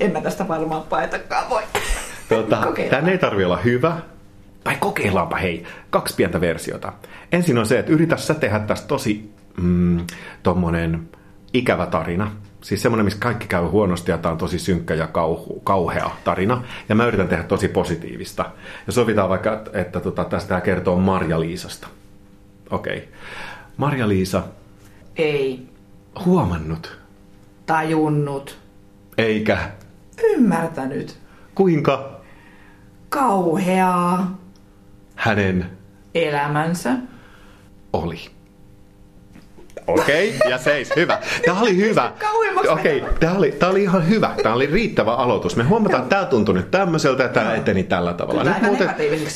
[0.00, 1.62] En mä tästä varmaan paetakaan voi.
[2.28, 3.96] Tota, tänne ei tarvi olla hyvä.
[4.64, 6.92] Tai kokeillaanpa hei, kaksi pientä versiota.
[7.32, 10.06] Ensin on se, että yritä sä tehdä tästä tosi mm,
[10.42, 11.08] tommonen
[11.58, 12.30] ikävä tarina.
[12.60, 16.62] Siis semmoinen, missä kaikki käy huonosti ja tämä on tosi synkkä ja kauhu, kauhea tarina.
[16.88, 18.50] Ja mä yritän tehdä tosi positiivista.
[18.86, 21.88] Ja sovitaan vaikka, että, että tota, tästä kertoo Marja-Liisasta.
[22.70, 22.96] Okei.
[22.96, 23.08] Okay.
[23.76, 24.42] Marja-Liisa.
[25.16, 25.68] Ei.
[26.24, 26.98] Huomannut.
[27.66, 28.58] Tajunnut.
[29.18, 29.58] Eikä.
[30.22, 31.18] Ymmärtänyt.
[31.54, 32.20] Kuinka?
[33.08, 34.38] Kauheaa.
[35.14, 35.70] Hänen.
[36.14, 36.90] Elämänsä.
[37.92, 38.35] Oli.
[39.86, 41.18] Okei, okay, ja seis, hyvä.
[41.44, 42.12] Tämä oli hyvä.
[42.68, 44.34] Okei, okay, tämä oli, tämä oli ihan hyvä.
[44.42, 45.56] Tämä oli riittävä aloitus.
[45.56, 48.44] Me huomataan, että tämä tuntui nyt tämmöiseltä ja tämä eteni tällä tavalla.
[48.44, 48.90] Nyt muuten,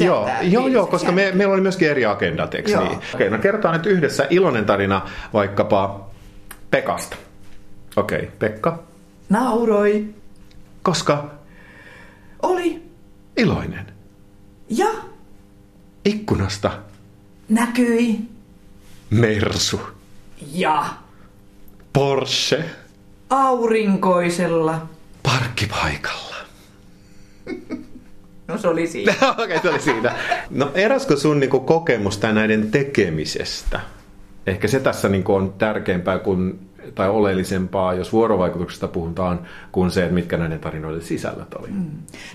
[0.04, 2.82] joo, joo, joo, koska me, meillä oli myöskin eri agendat, eikö niin?
[2.82, 6.10] Okei, okay, no kerrotaan nyt yhdessä iloinen tarina vaikkapa
[6.70, 7.16] Pekasta.
[7.96, 8.82] Okei, okay, Pekka.
[9.28, 10.06] Nauroi.
[10.82, 11.30] Koska?
[12.42, 12.82] Oli.
[13.36, 13.86] Iloinen.
[14.68, 14.88] Ja?
[16.04, 16.70] Ikkunasta.
[17.48, 18.20] Näkyi.
[19.10, 19.99] Mersu.
[20.52, 20.84] Ja.
[21.92, 22.64] Porsche.
[23.30, 24.86] Aurinkoisella.
[25.22, 26.36] Parkkipaikalla.
[28.48, 29.12] No se oli siinä.
[29.30, 30.14] Okei, okay, se oli siinä.
[30.50, 33.80] No eräskö sun niinku, kokemus näiden tekemisestä?
[34.46, 39.40] Ehkä se tässä niinku, on tärkeämpää kuin tai oleellisempaa, jos vuorovaikutuksesta puhutaan,
[39.72, 41.68] kuin se, että mitkä näiden tarinoiden sisällöt oli.
[41.68, 41.90] Mm.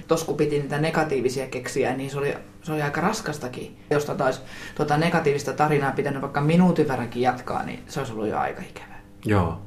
[0.07, 3.77] Tuossa kun piti niitä negatiivisia keksiä, niin se oli, se oli aika raskastakin.
[3.89, 4.43] Jos taas
[4.75, 8.99] tuota negatiivista tarinaa pitänyt vaikka minuutin verrankin jatkaa, niin se olisi ollut jo aika ikävää.
[9.25, 9.61] Joo.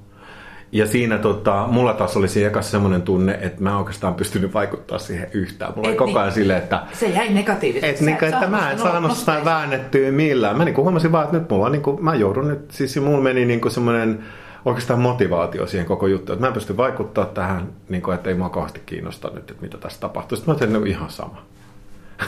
[0.72, 4.98] Ja siinä tota, mulla taas oli siinä ekassa semmoinen tunne, että mä oikeastaan pystynyt vaikuttaa
[4.98, 5.72] siihen yhtään.
[5.76, 6.82] Mulla et oli koko ajan niin, silleen, että...
[6.92, 8.10] Se jäi negatiivisesti.
[8.10, 10.58] Et, niin, että mä en saanut sitä väännettyä millään.
[10.58, 13.20] Mä niin huomasin vaan, että nyt mulla on, niin kuin, mä joudun nyt, siis mulla
[13.20, 14.24] meni niin kuin semmoinen
[14.64, 16.34] oikeastaan motivaatio siihen koko juttuun.
[16.34, 19.62] Että mä en pysty vaikuttaa tähän, niin kuin, että ei mua kauheasti kiinnosta nyt, että
[19.62, 20.36] mitä tässä tapahtuu.
[20.36, 21.42] Sitten mä tein ihan sama.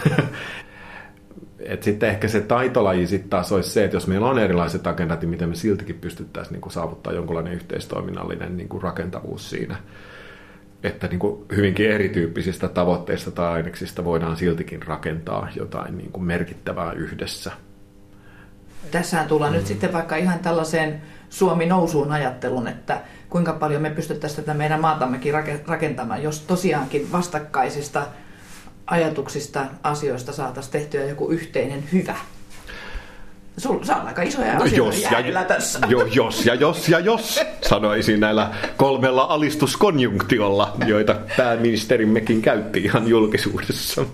[1.61, 5.21] Et sitten ehkä se taitolaji sitten taas olisi se, että jos meillä on erilaiset agendat,
[5.21, 9.77] niin miten me siltikin pystyttäisiin niin kuin saavuttaa jonkunlainen yhteistoiminnallinen niin kuin rakentavuus siinä.
[10.83, 16.93] Että niin kuin hyvinkin erityyppisistä tavoitteista tai aineksista voidaan siltikin rakentaa jotain niin kuin merkittävää
[16.93, 17.53] yhdessä.
[18.91, 19.57] Tässähän tullaan mm.
[19.57, 24.81] nyt sitten vaikka ihan tällaiseen Suomi nousuun ajattelun, että kuinka paljon me pystyttäisiin tätä meidän
[24.81, 25.35] maatammekin
[25.67, 28.07] rakentamaan, jos tosiaankin vastakkaisista
[28.87, 32.17] ajatuksista, asioista saataisiin tehtyä joku yhteinen hyvä.
[33.57, 35.79] Sulla saa aika isoja no, asioita jos ja, tässä.
[35.89, 44.05] Jo, jos ja jos ja jos, sanoisin näillä kolmella alistuskonjunktiolla, joita pääministerimmekin käytti ihan julkisuudessa.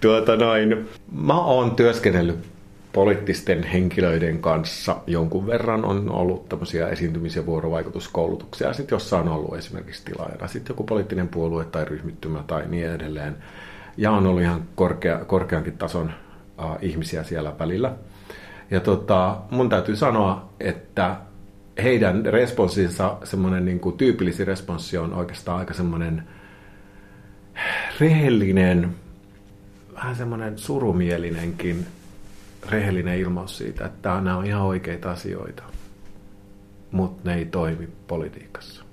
[0.00, 2.55] Tuota noin, mä oon työskennellyt
[2.96, 9.56] poliittisten henkilöiden kanssa jonkun verran on ollut tämmöisiä esiintymis- ja vuorovaikutuskoulutuksia, sitten jossa on ollut
[9.56, 13.36] esimerkiksi tilaajana sitten joku poliittinen puolue tai ryhmittymä tai niin edelleen.
[13.96, 16.10] Ja on ollut ihan korkea, korkeankin tason
[16.58, 17.92] uh, ihmisiä siellä välillä.
[18.70, 21.16] Ja tota, mun täytyy sanoa, että
[21.82, 26.22] heidän responssinsa, semmoinen niin kuin tyypillisin responssi on oikeastaan aika semmoinen
[28.00, 28.94] rehellinen,
[29.94, 31.86] vähän semmoinen surumielinenkin
[32.70, 35.62] rehellinen ilmaus siitä, että nämä on ihan oikeita asioita,
[36.90, 38.86] mutta ne ei toimi politiikassa.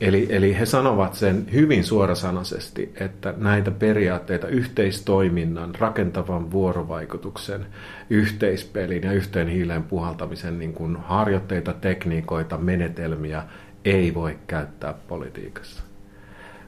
[0.00, 7.66] Eli, eli he sanovat sen hyvin suorasanaisesti, että näitä periaatteita yhteistoiminnan, rakentavan vuorovaikutuksen,
[8.10, 13.42] yhteispelin ja yhteen hiileen puhaltamisen niin kuin harjoitteita, tekniikoita, menetelmiä
[13.84, 15.89] ei voi käyttää politiikassa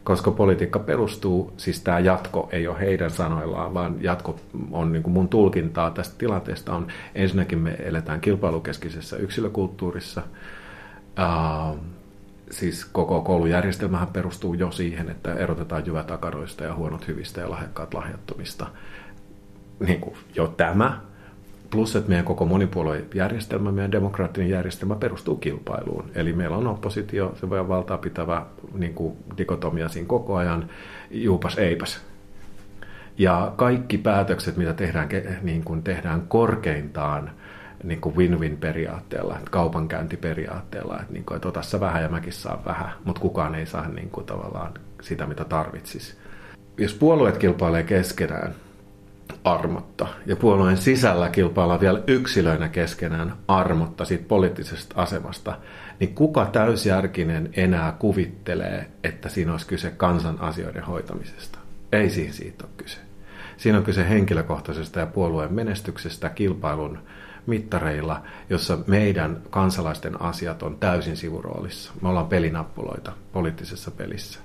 [0.05, 4.37] koska politiikka perustuu, siis tämä jatko ei ole heidän sanoillaan, vaan jatko
[4.71, 10.23] on niin kuin mun tulkintaa tästä tilanteesta on, ensinnäkin me eletään kilpailukeskisessä yksilökulttuurissa,
[11.19, 11.79] uh,
[12.51, 17.95] siis koko koulujärjestelmähän perustuu jo siihen, että erotetaan jyvät akaroista ja huonot hyvistä ja lahjakkaat
[17.95, 18.67] lahjattomista.
[19.81, 21.01] Niin kuin jo tämä
[21.73, 26.11] Plus, että meidän koko monipuoluejärjestelmä, meidän demokraattinen järjestelmä perustuu kilpailuun.
[26.15, 30.71] Eli meillä on oppositio, se voi valtaa pitävä niin kuin dikotomia siinä koko ajan,
[31.11, 32.01] juupas eipäs.
[33.19, 35.09] Ja kaikki päätökset, mitä tehdään,
[35.43, 37.31] niin kuin tehdään korkeintaan
[37.85, 42.93] niin kuin win-win periaatteella, kaupankäyntiperiaatteella, että, niin kuin, että ota vähän ja mäkin saan vähän,
[43.05, 46.15] mutta kukaan ei saa niin kuin, tavallaan sitä, mitä tarvitsisi.
[46.79, 48.55] Jos puolueet kilpailee keskenään,
[49.45, 50.07] armotta.
[50.27, 55.59] Ja puolueen sisällä kilpaillaan vielä yksilöinä keskenään armotta siitä poliittisesta asemasta.
[56.01, 61.59] Niin kuka täysjärkinen enää kuvittelee, että siinä olisi kyse kansan asioiden hoitamisesta?
[61.93, 62.99] Ei siinä siitä ole kyse.
[63.57, 66.99] Siinä on kyse henkilökohtaisesta ja puolueen menestyksestä kilpailun
[67.47, 71.93] mittareilla, jossa meidän kansalaisten asiat on täysin sivuroolissa.
[72.03, 74.41] Me ollaan pelinappuloita poliittisessa pelissä.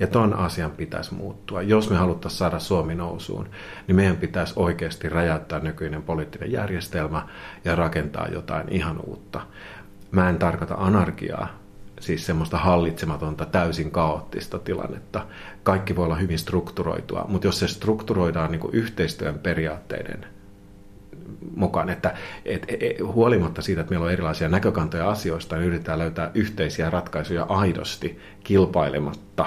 [0.00, 1.62] Ja ton asian pitäisi muuttua.
[1.62, 3.48] Jos me haluttaisiin saada Suomi nousuun,
[3.86, 7.28] niin meidän pitäisi oikeasti räjäyttää nykyinen poliittinen järjestelmä
[7.64, 9.40] ja rakentaa jotain ihan uutta.
[10.10, 11.48] Mä en tarkoita anarkiaa,
[12.00, 15.26] siis semmoista hallitsematonta, täysin kaoottista tilannetta.
[15.62, 20.39] Kaikki voi olla hyvin strukturoitua, mutta jos se strukturoidaan niin kuin yhteistyön periaatteiden
[21.56, 22.14] mukaan, että
[22.44, 26.90] et, et, e, huolimatta siitä, että meillä on erilaisia näkökantoja asioista, niin yritetään löytää yhteisiä
[26.90, 29.46] ratkaisuja aidosti kilpailematta,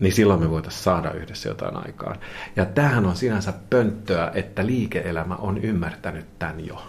[0.00, 2.16] niin silloin me voitaisiin saada yhdessä jotain aikaan.
[2.56, 6.82] Ja tämähän on sinänsä pönttöä, että liike-elämä on ymmärtänyt tämän jo.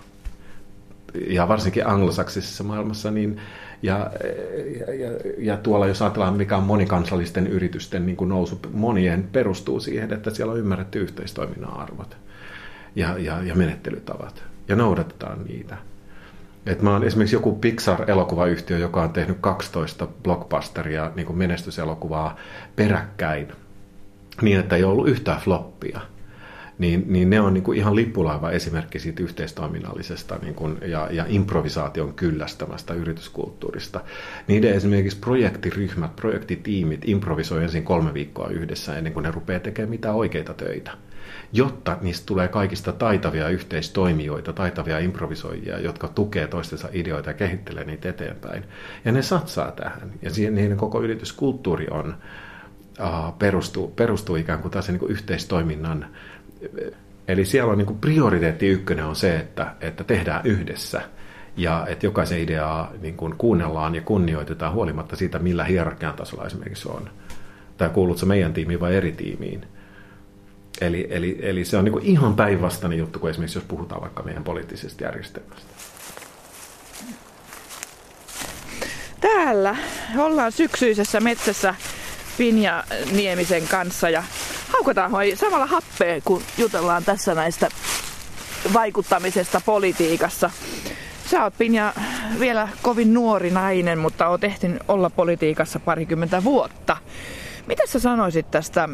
[1.28, 3.42] Ja varsinkin anglosaksisessa maailmassa, niin
[3.84, 4.12] ja,
[4.80, 9.80] ja, ja, ja tuolla jos ajatellaan, mikä on monikansallisten yritysten niin kuin nousu, monien perustuu
[9.80, 12.18] siihen, että siellä on ymmärretty yhteistoiminnan arvot
[12.96, 14.44] ja, ja, ja menettelytavat.
[14.68, 15.78] Ja noudatetaan niitä.
[16.66, 22.38] Et mä oon esimerkiksi joku Pixar-elokuvayhtiö, joka on tehnyt 12 blockbusteria, niin kuin menestyselokuvaa
[22.76, 23.48] peräkkäin,
[24.42, 26.00] niin että ei ollut yhtään floppia.
[26.78, 31.26] Niin, niin ne on niin kuin ihan lippulaiva esimerkki siitä yhteistoiminnallisesta niin kuin, ja, ja
[31.28, 34.02] improvisaation kyllästämästä yrityskulttuurista.
[34.48, 40.16] Niiden esimerkiksi projektiryhmät, projektitiimit improvisoi ensin kolme viikkoa yhdessä ennen kuin ne rupeaa tekemään mitään
[40.16, 40.92] oikeita töitä
[41.54, 48.10] jotta niistä tulee kaikista taitavia yhteistoimijoita, taitavia improvisoijia, jotka tukee toistensa ideoita ja kehittelee niitä
[48.10, 48.64] eteenpäin.
[49.06, 50.12] Ja ne satsaa tähän.
[50.22, 52.16] Ja siihen niiden koko yrityskulttuuri on,
[53.00, 56.06] uh, perustuu, perustuu ikään kuin taas niin yhteistoiminnan.
[57.28, 61.02] Eli siellä on niin prioriteetti ykkönen on se, että, että tehdään yhdessä
[61.58, 66.90] ja että jokaisen ideaa niin kuin kuunnellaan ja kunnioitetaan huolimatta siitä, millä hierarkian tasolla esimerkiksi
[66.90, 67.10] on.
[67.78, 69.66] Tai kuuluuko meidän tiimiin vai eri tiimiin.
[70.82, 74.44] Eli, eli, eli se on niin ihan päinvastainen juttu kuin esimerkiksi jos puhutaan vaikka meidän
[74.44, 75.74] poliittisesta järjestelmästä.
[79.22, 79.76] Täällä
[80.18, 81.76] ollaan syksyisessä metsässä
[82.38, 84.24] Pinja Niemisen kanssa ja
[84.68, 87.70] haukataan samalla happea, kun jutellaan tässä näistä
[88.74, 90.52] vaikuttamisesta politiikassa.
[91.26, 91.94] Sä oot Pinja
[92.40, 96.98] vielä kovin nuori nainen, mutta oot ehtinyt olla politiikassa parikymmentä vuotta.
[97.68, 98.90] Mitä sä sanoisit tästä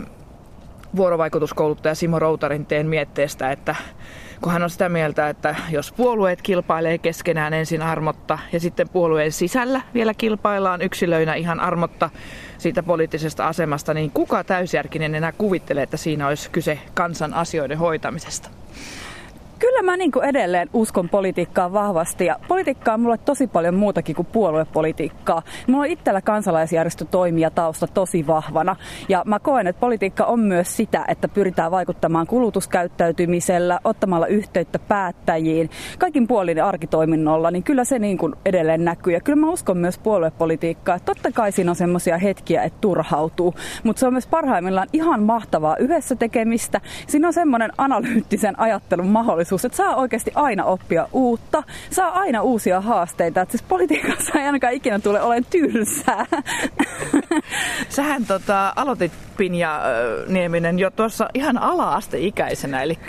[0.95, 3.75] vuorovaikutuskouluttaja Simo Routarinteen mietteestä, että
[4.41, 9.31] kun hän on sitä mieltä, että jos puolueet kilpailee keskenään ensin armotta ja sitten puolueen
[9.31, 12.09] sisällä vielä kilpaillaan yksilöinä ihan armotta
[12.57, 18.49] siitä poliittisesta asemasta, niin kuka täysjärkinen enää kuvittelee, että siinä olisi kyse kansan asioiden hoitamisesta?
[19.59, 24.25] Kyllä mä niin edelleen uskon politiikkaa vahvasti ja politiikkaa on mulle tosi paljon muutakin kuin
[24.25, 25.41] puoluepolitiikkaa.
[25.67, 28.75] Mulla on itsellä kansalaisjärjestötoimija tausta tosi vahvana
[29.09, 35.69] ja mä koen, että politiikka on myös sitä, että pyritään vaikuttamaan kulutuskäyttäytymisellä, ottamalla yhteyttä päättäjiin,
[35.99, 39.13] kaikin puolin arkitoiminnolla, niin kyllä se niin kuin edelleen näkyy.
[39.13, 43.99] Ja kyllä mä uskon myös puoluepolitiikkaa, totta kai siinä on semmoisia hetkiä, että turhautuu, mutta
[43.99, 46.81] se on myös parhaimmillaan ihan mahtavaa yhdessä tekemistä.
[47.07, 52.41] Siinä on semmoinen analyyttisen ajattelun mahdollisuus mahdollisuus, että saa oikeasti aina oppia uutta, saa aina
[52.41, 53.41] uusia haasteita.
[53.41, 56.25] Että siis politiikassa ei ainakaan ikinä tule olemaan tylsää.
[57.89, 59.81] Sähän tota, aloitit Pinja
[60.27, 62.99] Nieminen jo tuossa ihan ala-asteikäisenä, eli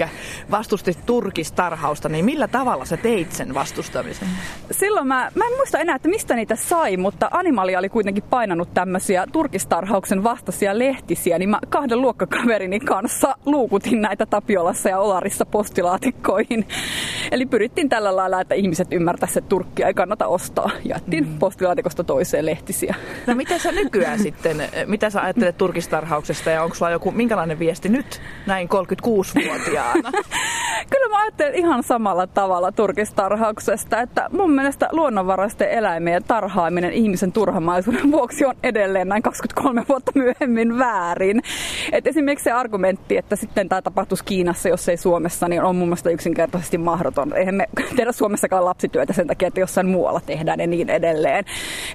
[0.50, 4.28] vastustit turkistarhausta, niin millä tavalla sä teit sen vastustamisen?
[4.70, 8.74] Silloin mä, mä en muista enää, että mistä niitä sai, mutta Animalia oli kuitenkin painanut
[8.74, 15.46] tämmöisiä turkistarhauksen vastaisia lehtisiä, niin mä kahden luokkakaverini kanssa luukutin näitä Tapiolassa ja Olarissa
[16.30, 16.66] postilaatikkoihin.
[17.32, 20.70] Eli pyrittiin tällä lailla, että ihmiset ymmärtäisivät, että turkkia ei kannata ostaa.
[20.84, 21.38] Jättiin mm.
[21.38, 22.94] postilaatikosta toiseen lehtisiä.
[23.26, 27.88] No miten sä nykyään sitten, mitä sä ajattelet turkistarhauksesta ja onko sulla joku, minkälainen viesti
[27.88, 30.10] nyt näin 36-vuotiaana?
[30.90, 38.12] Kyllä mä ajattelen ihan samalla tavalla turkistarhauksesta, että mun mielestä luonnonvaraisten eläimien tarhaaminen ihmisen turhamaisuuden
[38.12, 41.42] vuoksi on edelleen näin 23 vuotta myöhemmin väärin.
[41.92, 45.88] Et esimerkiksi se argumentti, että sitten tämä tapahtuisi Kiinassa, jos ei Suomessa, niin on mun
[45.88, 47.36] mielestä yksinkertaisesti mahdoton.
[47.36, 47.66] Eihän me
[47.96, 51.44] tehdä Suomessakaan lapsityötä sen takia, että jossain muualla tehdään ja niin edelleen.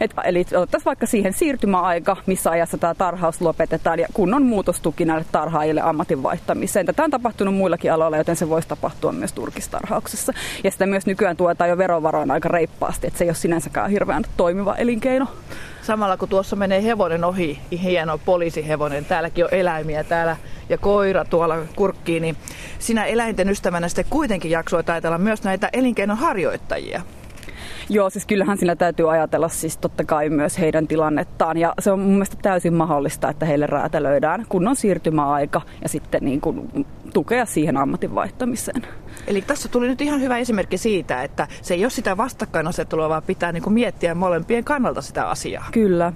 [0.01, 5.25] Et, eli otettaisiin vaikka siihen siirtymäaika, missä ajassa tämä tarhaus lopetetaan ja kunnon muutostuki näille
[5.31, 6.85] tarhaajille ammatin vaihtamiseen.
[6.85, 10.33] Tätä on tapahtunut muillakin aloilla, joten se voisi tapahtua myös turkistarhauksessa.
[10.63, 14.23] Ja sitä myös nykyään tuetaan jo verovaroin aika reippaasti, että se ei ole sinänsäkään hirveän
[14.37, 15.27] toimiva elinkeino.
[15.85, 20.37] Samalla kun tuossa menee hevonen ohi, hieno poliisihevonen, täälläkin on eläimiä täällä
[20.69, 22.37] ja koira tuolla kurkkiin, niin
[22.79, 27.01] sinä eläinten ystävänä sitten kuitenkin jaksoit ajatella myös näitä elinkeinon harjoittajia.
[27.89, 31.57] Joo, siis kyllähän siinä täytyy ajatella siis totta kai myös heidän tilannettaan.
[31.57, 36.41] Ja se on mun mielestä täysin mahdollista, että heille räätälöidään kunnon siirtymäaika ja sitten niin
[36.41, 38.87] kuin tukea siihen ammatin vaihtamiseen.
[39.27, 43.23] Eli tässä tuli nyt ihan hyvä esimerkki siitä, että se ei ole sitä vastakkainasettelua, vaan
[43.23, 45.65] pitää niin kuin miettiä molempien kannalta sitä asiaa.
[45.71, 46.13] Kyllä.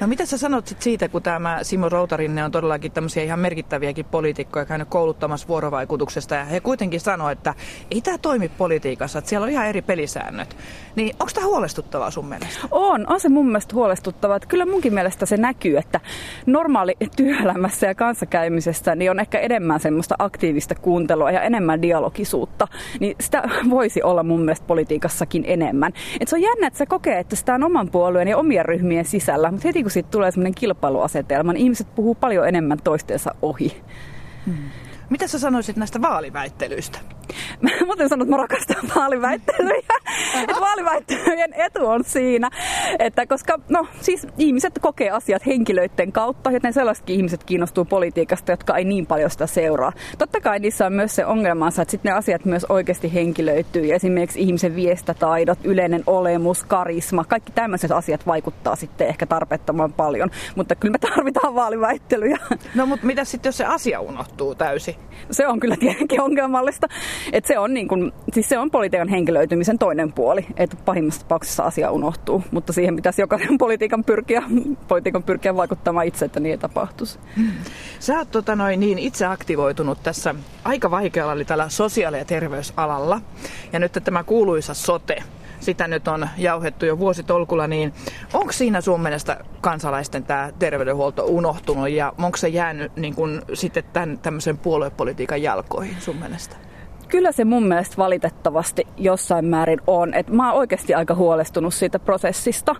[0.00, 4.04] No mitä sä sanot sit siitä, kun tämä Simo Routarinne on todellakin tämmöisiä ihan merkittäviäkin
[4.04, 7.54] poliitikkoja käynyt kouluttamassa vuorovaikutuksesta ja he kuitenkin sanoo, että
[7.90, 10.56] ei tämä toimi politiikassa, että siellä on ihan eri pelisäännöt.
[10.96, 12.68] Niin onko tämä huolestuttavaa sun mielestä?
[12.70, 14.36] On, on se mun mielestä huolestuttavaa.
[14.36, 16.00] Että kyllä munkin mielestä se näkyy, että
[16.46, 22.68] normaali työelämässä ja kanssakäymisessä niin on ehkä enemmän semmoista aktiivista kuuntelua ja enemmän dialogisuutta.
[23.00, 25.92] Niin sitä voisi olla mun mielestä politiikassakin enemmän.
[26.20, 29.04] Et se on jännä, että se kokee, että sitä on oman puolueen ja omien ryhmien
[29.04, 33.82] sisällä, mutta heti kun siitä tulee semmoinen kilpailuasetelma, niin ihmiset puhuu paljon enemmän toistensa ohi.
[34.46, 34.54] Hmm.
[35.10, 36.98] Mitä sä sanoisit näistä vaaliväittelyistä?
[37.60, 39.82] Mä muuten sanon, että mä rakastan vaaliväittelyjä.
[40.42, 42.50] että vaaliväittelyjen etu on siinä,
[42.98, 48.76] että koska no, siis ihmiset kokee asiat henkilöiden kautta, joten sellaisetkin ihmiset kiinnostuu politiikasta, jotka
[48.76, 49.92] ei niin paljon sitä seuraa.
[50.18, 53.94] Totta kai niissä on myös se ongelmansa, että sitten ne asiat myös oikeasti henkilöityy.
[53.94, 60.30] Esimerkiksi ihmisen viesтэtaidot, yleinen olemus, karisma, kaikki tämmöiset asiat vaikuttaa sitten ehkä tarpeettoman paljon.
[60.56, 62.38] Mutta kyllä me tarvitaan vaaliväittelyjä.
[62.74, 64.93] No mutta mitä sitten, jos se asia unohtuu täysin?
[65.30, 66.86] Se on kyllä tietenkin ongelmallista.
[67.32, 71.62] Et se, on niin kun, siis se on politiikan henkilöitymisen toinen puoli, että pahimmassa tapauksessa
[71.62, 74.42] asia unohtuu, mutta siihen pitäisi jokaisen politiikan pyrkiä,
[74.88, 77.18] politiikan pyrkiä vaikuttamaan itse, että niin ei tapahtuisi.
[78.00, 80.34] Sä oot tota noin, niin itse aktivoitunut tässä
[80.64, 83.20] aika vaikealla eli tällä sosiaali- ja terveysalalla.
[83.72, 85.22] Ja nyt tämä kuuluisa sote,
[85.64, 87.92] sitä nyt on jauhettu jo vuositolkulla, niin
[88.32, 93.84] onko siinä sun mielestä kansalaisten tämä terveydenhuolto unohtunut ja onko se jäänyt niin kun, sitten
[93.92, 96.56] tämän tämmöisen puoluepolitiikan jalkoihin sun mielestä?
[97.14, 100.14] Kyllä se mun mielestä valitettavasti jossain määrin on.
[100.14, 102.76] Et mä oon oikeasti aika huolestunut siitä prosessista.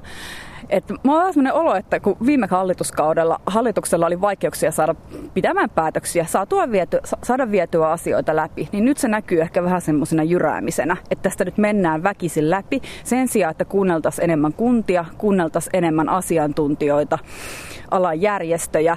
[0.70, 4.94] Et mulla on sellainen olo, että kun viime hallituskaudella hallituksella oli vaikeuksia saada
[5.34, 10.22] pidämään päätöksiä, saada vietyä, saada vietyä asioita läpi, niin nyt se näkyy ehkä vähän semmoisena
[10.22, 16.08] jyräämisenä, että tästä nyt mennään väkisin läpi sen sijaan, että kuunneltaisiin enemmän kuntia, kuunneltaisiin enemmän
[16.08, 17.18] asiantuntijoita,
[17.90, 18.96] alan järjestöjä.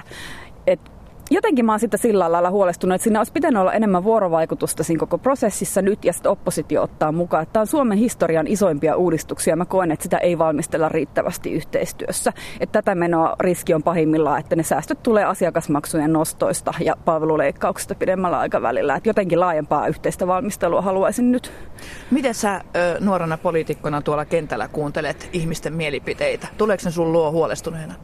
[0.66, 0.97] Et
[1.30, 5.00] jotenkin mä oon sitten sillä lailla huolestunut, että siinä olisi pitänyt olla enemmän vuorovaikutusta siinä
[5.00, 7.46] koko prosessissa nyt ja sitten oppositio ottaa mukaan.
[7.52, 9.56] Tämä on Suomen historian isoimpia uudistuksia.
[9.56, 12.32] Mä koen, että sitä ei valmistella riittävästi yhteistyössä.
[12.60, 18.38] Että tätä menoa riski on pahimmillaan, että ne säästöt tulee asiakasmaksujen nostoista ja palveluleikkauksista pidemmällä
[18.38, 18.94] aikavälillä.
[18.94, 21.52] Että jotenkin laajempaa yhteistä valmistelua haluaisin nyt.
[22.10, 22.60] Miten sä
[23.00, 26.48] nuorena poliitikkona tuolla kentällä kuuntelet ihmisten mielipiteitä?
[26.58, 27.94] Tuleeko ne sun luo huolestuneena?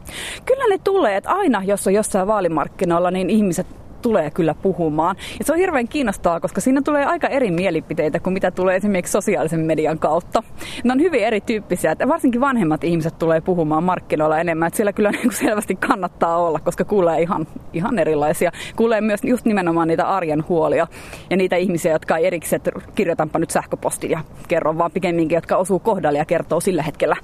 [0.45, 1.17] Kyllä ne tulee.
[1.17, 3.67] Että aina, jos on jossain vaalimarkkinoilla, niin ihmiset
[4.05, 5.15] tulee kyllä puhumaan.
[5.39, 9.11] Ja se on hirveän kiinnostavaa, koska siinä tulee aika eri mielipiteitä kuin mitä tulee esimerkiksi
[9.11, 10.43] sosiaalisen median kautta.
[10.83, 15.11] Ne on hyvin erityyppisiä, että varsinkin vanhemmat ihmiset tulee puhumaan markkinoilla enemmän, että siellä kyllä
[15.15, 18.51] niin kuin selvästi kannattaa olla, koska kuulee ihan, ihan erilaisia.
[18.75, 20.87] Kuulee myös just nimenomaan niitä arjen huolia
[21.29, 25.57] ja niitä ihmisiä, jotka ei erikseen, että kirjoitanpa nyt sähköpostin ja kerron, vaan pikemminkin, jotka
[25.57, 27.15] osuu kohdalle ja kertoo sillä hetkellä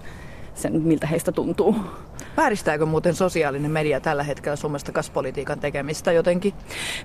[0.55, 1.75] sen, miltä heistä tuntuu.
[2.37, 6.53] Vääristääkö muuten sosiaalinen media tällä hetkellä Suomesta kaspolitiikan tekemistä jotenkin?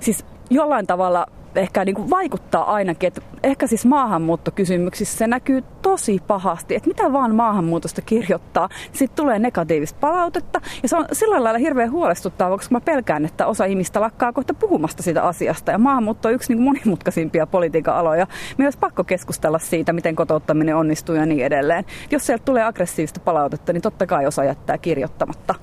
[0.00, 6.22] Siis jollain tavalla ehkä niin kuin vaikuttaa ainakin, että ehkä siis maahanmuuttokysymyksissä se näkyy tosi
[6.26, 10.60] pahasti, että mitä vaan maahanmuutosta kirjoittaa, niin sitten tulee negatiivista palautetta.
[10.82, 14.54] Ja se on sillä lailla hirveän huolestuttavaa, koska mä pelkään, että osa ihmistä lakkaa kohta
[14.54, 15.72] puhumasta siitä asiasta.
[15.72, 18.26] Ja maahanmuutto on yksi niin monimutkaisimpia politiikan aloja.
[18.58, 21.84] Meidän olisi pakko keskustella siitä, miten kotouttaminen onnistuu ja niin edelleen.
[22.10, 25.54] Jos sieltä tulee aggressiivista palautetta, niin totta kai osa jättää kirjoittamatta.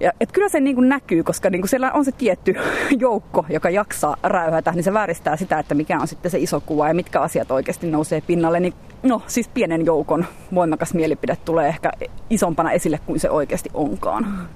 [0.00, 2.54] Ja, et kyllä se niin kuin näkyy, koska niin kuin siellä on se tietty
[2.98, 6.88] joukko, joka jaksaa räyhätä, niin se vääristää sitä, että mikä on sitten se iso kuva
[6.88, 8.60] ja mitkä asiat oikeasti nousee pinnalle.
[8.60, 11.92] Niin, no siis pienen joukon voimakas mielipide tulee ehkä
[12.30, 14.48] isompana esille kuin se oikeasti onkaan.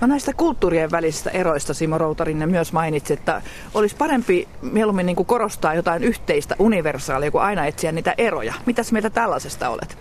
[0.00, 3.42] No näistä kulttuurien välisistä eroista Simo Routarinne myös mainitsi, että
[3.74, 8.54] olisi parempi mieluummin niin kuin korostaa jotain yhteistä, universaalia, kuin aina etsiä niitä eroja.
[8.66, 9.98] Mitäs mieltä tällaisesta olet?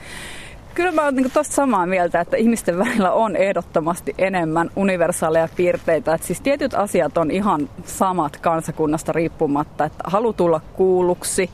[0.76, 6.14] Kyllä mä olen niin tuosta samaa mieltä, että ihmisten välillä on ehdottomasti enemmän universaaleja piirteitä.
[6.14, 11.50] Että siis tietyt asiat on ihan samat kansakunnasta riippumatta, että halu tulla kuulluksi,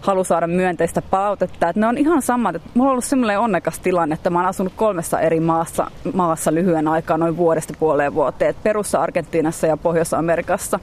[0.00, 1.68] halu saada myönteistä palautetta.
[1.68, 2.56] Että ne on ihan samat.
[2.56, 6.54] Että mulla on ollut semmoinen onnekas tilanne, että mä oon asunut kolmessa eri maassa, maassa
[6.54, 8.54] lyhyen aikaa, noin vuodesta puoleen vuoteen.
[8.62, 10.80] Perussa Argentiinassa ja Pohjois-Amerikassa.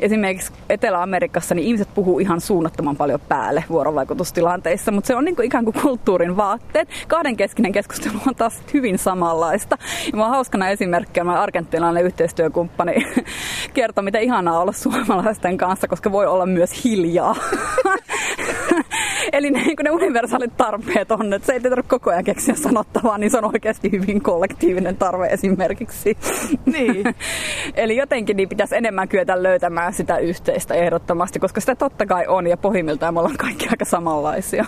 [0.00, 5.46] Esimerkiksi Etelä-Amerikassa niin ihmiset puhuu ihan suunnattoman paljon päälle vuorovaikutustilanteissa, mutta se on niin kuin
[5.46, 6.88] ikään kuin kulttuurin vaatteet.
[7.08, 9.78] Kahdenkeskinen keskustelu on taas hyvin samanlaista.
[10.12, 12.94] Ja mä oon hauskana esimerkkinä, mä argentiinalainen yhteistyökumppani
[13.74, 17.36] kertoi, mitä ihanaa olla suomalaisten kanssa, koska voi olla myös hiljaa.
[19.32, 23.18] Eli ne, niin ne universaalit tarpeet on, että se ei tarvitse koko ajan keksiä sanottavaa,
[23.18, 26.18] niin se on oikeasti hyvin kollektiivinen tarve esimerkiksi.
[26.66, 27.04] Niin.
[27.74, 32.46] Eli jotenkin niin pitäisi enemmän kyetä löytämään sitä yhteistä ehdottomasti, koska sitä totta kai on
[32.46, 34.64] ja pohjimmiltaan me ollaan kaikki aika samanlaisia.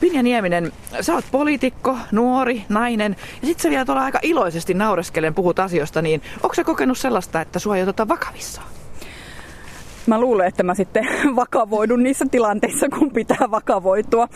[0.00, 5.34] Pinja Nieminen, sä oot poliitikko, nuori, nainen ja sit sä vielä tuolla aika iloisesti naureskelen
[5.34, 8.79] puhut asioista, niin onko sä kokenut sellaista, että sua ei oteta vakavissaan?
[10.06, 14.28] Mä luulen, että mä sitten vakavoidun niissä tilanteissa, kun pitää vakavoitua.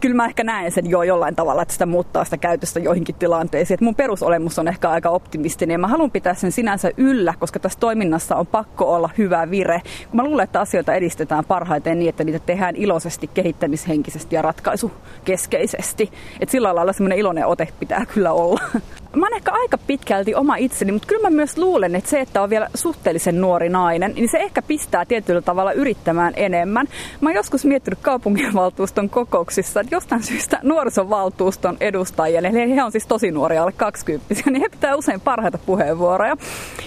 [0.00, 3.74] Kyllä mä ehkä näen sen jo jollain tavalla, että sitä muuttaa sitä käytöstä joihinkin tilanteisiin.
[3.74, 7.58] Et mun perusolemus on ehkä aika optimistinen ja mä haluan pitää sen sinänsä yllä, koska
[7.58, 9.82] tässä toiminnassa on pakko olla hyvä vire.
[10.12, 16.10] Mä luulen, että asioita edistetään parhaiten niin, että niitä tehdään iloisesti, kehittämishenkisesti ja ratkaisukeskeisesti.
[16.40, 18.60] Et sillä lailla semmoinen iloinen ote pitää kyllä olla.
[19.16, 22.42] Mä oon ehkä aika pitkälti oma itseni, mutta kyllä mä myös luulen, että se, että
[22.42, 26.88] on vielä suhteellisen nuori nainen, niin se ehkä pistää tietyllä tavalla yrittämään enemmän.
[27.20, 33.06] Mä oon joskus miettinyt kaupunginvaltuuston kokouksissa, että jostain syystä nuorisovaltuuston edustajia, eli he on siis
[33.06, 36.36] tosi nuoria, alle 20 niin he pitää usein parhaita puheenvuoroja.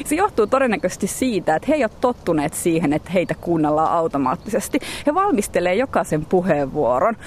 [0.06, 4.80] Se johtuu todennäköisesti siitä, että he eivät ole tottuneet siihen, että heitä kuunnellaan automaattisesti.
[5.08, 7.18] He valmistelee jokaisen puheenvuoron.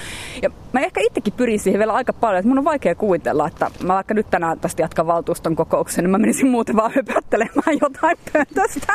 [0.42, 3.70] Ja mä ehkä itsekin pyrin siihen vielä aika paljon, että mun on vaikea kuvitella, että
[3.82, 8.16] mä vaikka nyt tänään tästä jatkan valtuuston kokouksen, niin mä menisin muuten vaan höpöttelemään jotain
[8.32, 8.92] pöntöstä.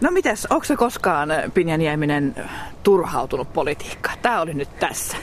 [0.00, 2.34] No mites, onko se koskaan Pinja Nieminen
[2.82, 4.18] turhautunut politiikkaan?
[4.22, 5.16] Tämä oli nyt tässä.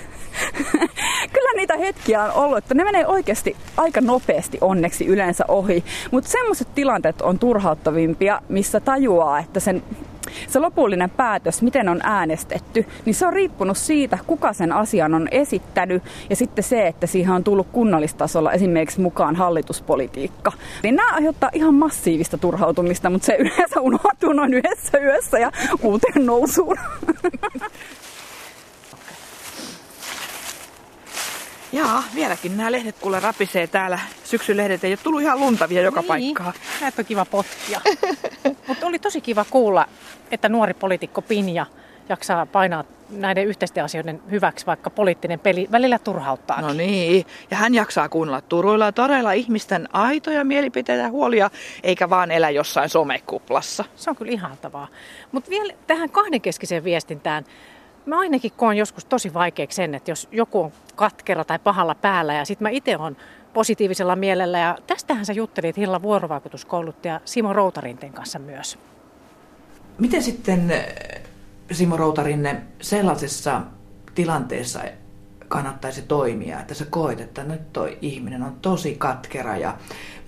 [1.33, 5.83] Kyllä niitä hetkiä on ollut, että ne menee oikeasti aika nopeasti onneksi yleensä ohi.
[6.11, 9.83] Mutta semmoiset tilanteet on turhauttavimpia, missä tajuaa, että sen
[10.47, 15.27] se lopullinen päätös, miten on äänestetty, niin se on riippunut siitä, kuka sen asian on
[15.31, 20.51] esittänyt ja sitten se, että siihen on tullut kunnallistasolla esimerkiksi mukaan hallituspolitiikka.
[20.83, 25.51] Niin nämä aiheuttaa ihan massiivista turhautumista, mutta se yleensä unohtuu noin yhdessä yössä ja
[25.81, 26.77] uuteen nousuun.
[31.75, 33.99] Jaa, vieläkin nämä lehdet kuule rapisee täällä.
[34.23, 36.07] Syksylehdet ei ole tullut ihan luntavia joka niin.
[36.07, 36.53] paikkaan.
[36.81, 37.81] Näitä on kiva potkia.
[38.67, 39.85] Mutta oli tosi kiva kuulla,
[40.31, 41.65] että nuori poliitikko Pinja
[42.09, 46.61] jaksaa painaa näiden yhteisten asioiden hyväksi, vaikka poliittinen peli välillä turhauttaa.
[46.61, 51.49] No niin, ja hän jaksaa kuunnella turuilla todella ihmisten aitoja mielipiteitä ja huolia,
[51.83, 53.85] eikä vaan elä jossain somekuplassa.
[53.95, 54.87] Se on kyllä ihaltavaa.
[55.31, 57.45] Mutta vielä tähän kahdenkeskiseen viestintään.
[58.05, 62.33] Mä ainakin koen joskus tosi vaikeaksi sen, että jos joku on katkera tai pahalla päällä
[62.33, 63.17] ja sitten mä itse on
[63.53, 64.59] positiivisella mielellä.
[64.59, 68.77] Ja tästähän sä juttelit Hilla vuorovaikutuskouluttaja Simo Routarinten kanssa myös.
[69.99, 70.73] Miten sitten
[71.71, 73.61] Simo Routarinne sellaisessa
[74.15, 74.79] tilanteessa
[75.47, 79.77] kannattaisi toimia, että sä koet, että nyt toi ihminen on tosi katkera ja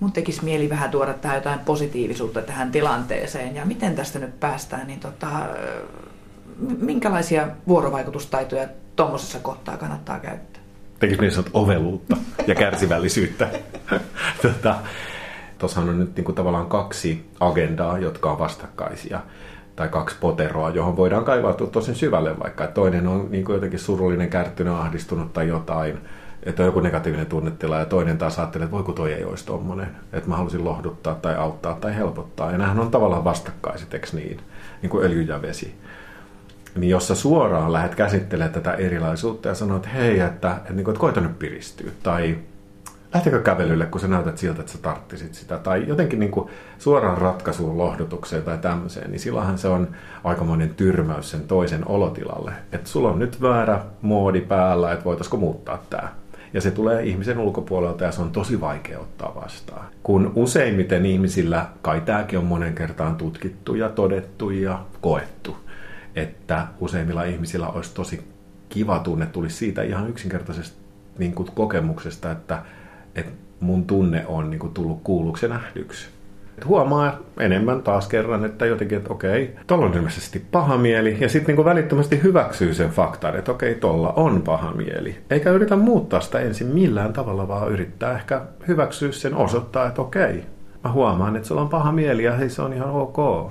[0.00, 4.86] mun tekisi mieli vähän tuoda tähän jotain positiivisuutta tähän tilanteeseen ja miten tästä nyt päästään,
[4.86, 5.28] niin tota,
[6.58, 10.62] minkälaisia vuorovaikutustaitoja tuommoisessa kohtaa kannattaa käyttää?
[10.98, 13.48] Tekisi niin sanottu oveluutta ja kärsivällisyyttä.
[14.42, 14.76] tota,
[15.58, 19.20] Tuossahan on nyt niin kuin tavallaan kaksi agendaa, jotka on vastakkaisia
[19.76, 22.66] tai kaksi poteroa, johon voidaan kaivautua tosi syvälle vaikka.
[22.66, 25.98] Toinen on niin kuin jotenkin surullinen, kärttynyt, ahdistunut tai jotain,
[26.42, 29.88] että on joku negatiivinen tunnetila ja toinen taas ajattelee, että voiko toi ei olisi tommonen,
[30.12, 32.52] että mä halusin lohduttaa tai auttaa tai helpottaa.
[32.52, 34.40] Ja nämähän on tavallaan vastakkaiset, eikö niin?
[34.82, 35.74] Niin kuin öljy ja vesi
[36.76, 40.84] niin jos sä suoraan lähdet käsittelemään tätä erilaisuutta ja sanot, että hei, että, että, niin
[40.84, 42.38] kuin, että koita nyt piristyä, tai
[43.14, 47.18] lähtekö kävelylle, kun sä näytät siltä, että sä tarttisit sitä, tai jotenkin niin kuin suoraan
[47.18, 49.88] ratkaisuun, lohdutukseen tai tämmöiseen, niin silloinhan se on
[50.24, 52.52] aikamoinen tyrmäys sen toisen olotilalle.
[52.72, 56.08] Että sulla on nyt väärä moodi päällä, että voitaisiko muuttaa tämä.
[56.52, 59.86] Ja se tulee ihmisen ulkopuolelta ja se on tosi vaikea ottaa vastaan.
[60.02, 65.56] Kun useimmiten ihmisillä, kai tämäkin on monen kertaan tutkittu ja todettu ja koettu,
[66.18, 68.24] että useimmilla ihmisillä olisi tosi
[68.68, 70.78] kiva tunne, tulisi siitä ihan yksinkertaisesta
[71.18, 72.62] niin kuin kokemuksesta, että,
[73.14, 76.08] että mun tunne on niin kuin tullut kuulluksi ja nähdyksi.
[76.58, 81.28] Et huomaa enemmän taas kerran, että jotenkin, että okei, tuolla on ilmeisesti paha mieli, ja
[81.28, 85.18] sitten niin välittömästi hyväksyy sen faktan, että okei, tuolla on paha mieli.
[85.30, 90.44] Eikä yritä muuttaa sitä ensin millään tavalla, vaan yrittää ehkä hyväksyä sen, osoittaa, että okei,
[90.84, 93.50] mä huomaan, että sulla on paha mieli, ja hei, se on ihan ok.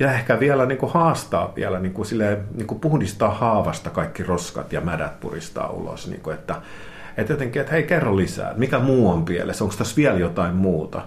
[0.00, 4.22] Ja ehkä vielä niin kuin haastaa vielä, niin kuin silleen, niin kuin puhdistaa haavasta kaikki
[4.22, 6.08] roskat ja mädät puristaa ulos.
[6.08, 6.54] Niin kuin, että,
[7.16, 11.02] että jotenkin, että hei kerro lisää, mikä muu on pielessä, onko tässä vielä jotain muuta.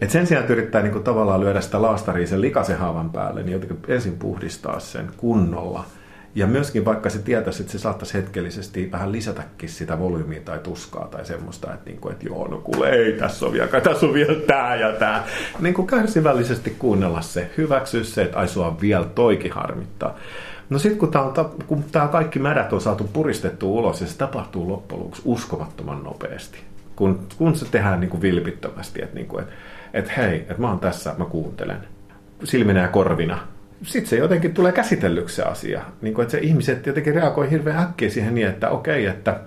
[0.00, 3.42] Et sen sijaan, että yrittää niin kuin, tavallaan lyödä sitä laastaria sen likaisen haavan päälle,
[3.42, 5.84] niin jotenkin ensin puhdistaa sen kunnolla–
[6.34, 11.08] ja myöskin vaikka se tietäisi, että se saattaisi hetkellisesti vähän lisätäkin sitä volyymia tai tuskaa
[11.08, 14.14] tai semmoista, että, niin kuin, että joo, no kuule, ei, tässä on vielä, tässä on
[14.14, 15.24] vielä tämä ja tämä.
[15.60, 20.16] Niin kuin kärsivällisesti kuunnella se, hyväksyä se, että ai sua vielä toikin harmittaa.
[20.70, 21.24] No sitten kun tämä,
[21.66, 26.58] kun tämä kaikki mädät on saatu puristettu ulos ja se tapahtuu loppujen lopuksi uskomattoman nopeasti.
[26.96, 29.54] Kun, kun se tehdään niin kuin vilpittömästi, että, niin kuin, että,
[29.94, 31.78] että hei, että mä oon tässä, mä kuuntelen
[32.44, 33.38] silminä ja korvina
[33.82, 35.82] sitten se jotenkin tulee käsitellyksi se asia.
[36.02, 39.40] Niin kuin, että se ihmiset jotenkin reagoi hirveän äkkiä siihen niin, että okei, että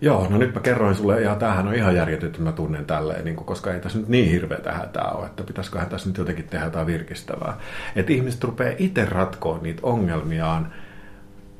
[0.00, 3.24] joo, no nyt mä kerroin sulle, ja tämähän on ihan järjetty, että mä tunnen tälleen,
[3.24, 6.48] niin kuin, koska ei tässä nyt niin hirveä hätää ole, että pitäisiköhän tässä nyt jotenkin
[6.48, 7.58] tehdä jotain virkistävää.
[7.96, 10.72] Että ihmiset rupeaa itse ratkoa niitä ongelmiaan,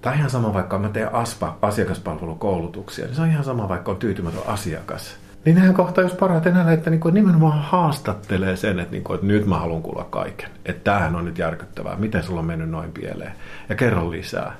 [0.01, 3.97] tai ihan sama, vaikka mä teen ASPA, asiakaspalvelukoulutuksia, niin se on ihan sama, vaikka on
[3.97, 8.93] tyytymätön asiakas niin nehän kohtaa just parhaiten nähdä, että niin kuin nimenomaan haastattelee sen, että,
[8.93, 10.51] niin kuin, että nyt mä haluan kuulla kaiken.
[10.66, 11.97] Että tämähän on nyt järkyttävää.
[11.97, 13.32] Miten sulla on mennyt noin pieleen?
[13.68, 14.57] Ja kerro lisää.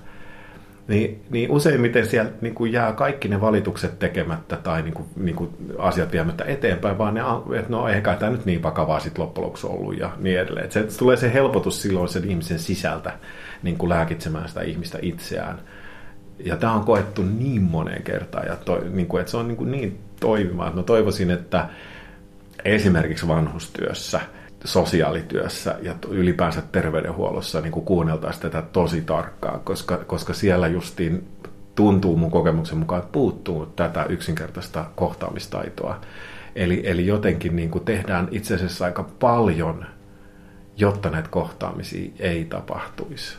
[0.88, 5.36] Niin, niin useimmiten siellä niin kuin jää kaikki ne valitukset tekemättä tai niin kuin, niin
[5.36, 7.20] kuin asiat viemättä eteenpäin, vaan ne,
[7.58, 10.64] että no eikä tämä nyt niin vakavaa sitten loppujen lopuksi ollut ja niin edelleen.
[10.64, 13.12] Että se, tulee se helpotus silloin sen ihmisen sisältä
[13.62, 15.58] niin kuin lääkitsemään sitä ihmistä itseään.
[16.45, 19.57] Ja tämä on koettu niin moneen kertaan, ja toi, niin kuin, että se on niin,
[19.57, 20.76] kuin niin toimimaan.
[20.76, 21.68] No toivoisin, että
[22.64, 24.20] esimerkiksi vanhustyössä,
[24.64, 31.28] sosiaalityössä ja ylipäänsä terveydenhuollossa niin kuin kuunneltaisiin tätä tosi tarkkaan, koska, koska siellä justiin
[31.74, 36.01] tuntuu mun kokemuksen mukaan, että puuttuu tätä yksinkertaista kohtaamistaitoa.
[36.55, 39.86] Eli, eli jotenkin niin kuin tehdään itse asiassa aika paljon,
[40.76, 43.36] jotta näitä kohtaamisia ei tapahtuisi.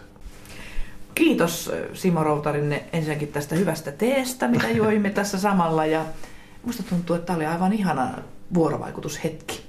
[1.16, 5.86] Kiitos Simo Routarinne ensinnäkin tästä hyvästä teestä, mitä juoimme tässä samalla.
[5.86, 6.06] Ja
[6.66, 8.10] musta tuntuu, että tämä oli aivan ihana
[8.54, 9.62] vuorovaikutushetki.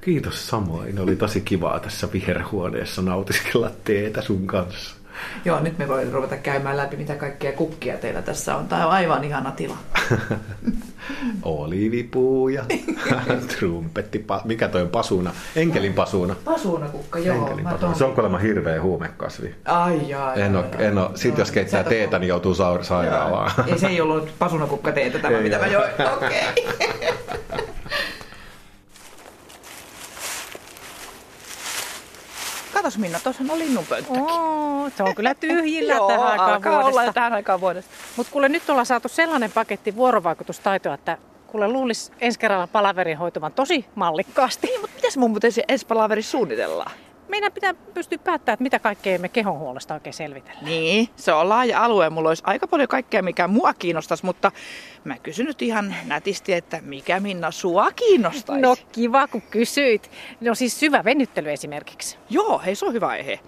[0.00, 0.98] Kiitos samoin.
[0.98, 4.96] Oli tosi kivaa tässä viherhuoneessa nautiskella teetä sun kanssa.
[5.44, 8.68] Joo, nyt me voimme ruveta käymään läpi, mitä kaikkea kukkia teillä tässä on.
[8.68, 9.76] Tämä on aivan ihana tila.
[11.42, 12.64] Olivipuu ja
[13.58, 14.24] trumpetti.
[14.44, 15.32] Mikä toi on pasuna?
[15.56, 16.36] Enkelin pasuna.
[16.44, 17.36] Pasuna kukka, joo.
[17.36, 17.94] Enkelin pasuna.
[17.94, 19.54] Se on kuulemma hirveä huumekasvi.
[19.64, 20.34] Ai jaa.
[20.34, 21.10] En ole, en ole.
[21.14, 23.50] Sitten jos keittää teetä, niin joutuu sairaalaan.
[23.66, 25.90] Ei se ei ollut pasunakukka teetä tämä, ei mitä mä join.
[25.92, 26.40] Okei.
[26.74, 26.88] Okay.
[32.96, 34.22] Katos Minna, tuossa on linnunpönttökin.
[34.22, 37.00] Oh, se on kyllä tyhjillä tähän aikaan vuodesta.
[37.00, 37.90] olla tähän aikaan vuodesta.
[38.16, 43.52] Mutta kuule, nyt ollaan saatu sellainen paketti vuorovaikutustaitoa, että kuule luulisi ensi kerralla palaverin hoituvan
[43.52, 44.66] tosi mallikkaasti.
[44.66, 46.90] Niin, mutta mitäs mun muuten ensi palaveri suunnitellaan?
[47.28, 50.60] meidän pitää pystyä päättämään, että mitä kaikkea me kehonhuollosta oikein selvitellä.
[50.62, 52.10] Niin, se on laaja alue.
[52.10, 54.52] Mulla olisi aika paljon kaikkea, mikä mua kiinnostaisi, mutta
[55.06, 58.62] mä kysyn nyt ihan nätisti, että mikä Minna sua kiinnostaisi?
[58.62, 60.10] No kiva, kun kysyit.
[60.40, 62.18] No siis syvä venyttely esimerkiksi.
[62.30, 63.40] Joo, hei se on hyvä aihe.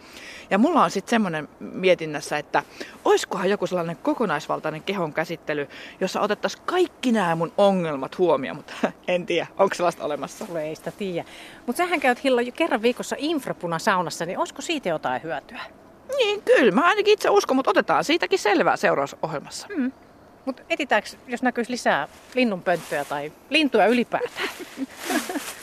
[0.51, 2.63] Ja mulla on sitten semmoinen mietinnässä, että
[3.05, 5.69] oiskohan joku sellainen kokonaisvaltainen kehon käsittely,
[6.01, 8.75] jossa otettaisiin kaikki nämä mun ongelmat huomioon, mutta
[9.09, 10.47] en tiedä, onko sellaista olemassa.
[10.61, 11.29] Ei sitä tiedä.
[11.67, 15.61] Mutta sähän käyt Hilla jo kerran viikossa infrapuna-saunassa, niin olisiko siitä jotain hyötyä?
[16.17, 16.73] Niin, kyllä.
[16.73, 19.67] Mä ainakin itse uskon, mutta otetaan siitäkin selvää seurausohjelmassa.
[19.77, 19.93] Mm.
[20.49, 24.49] Mutta etitäänkö, jos näkyisi lisää linnunpönttöjä tai lintuja ylipäätään?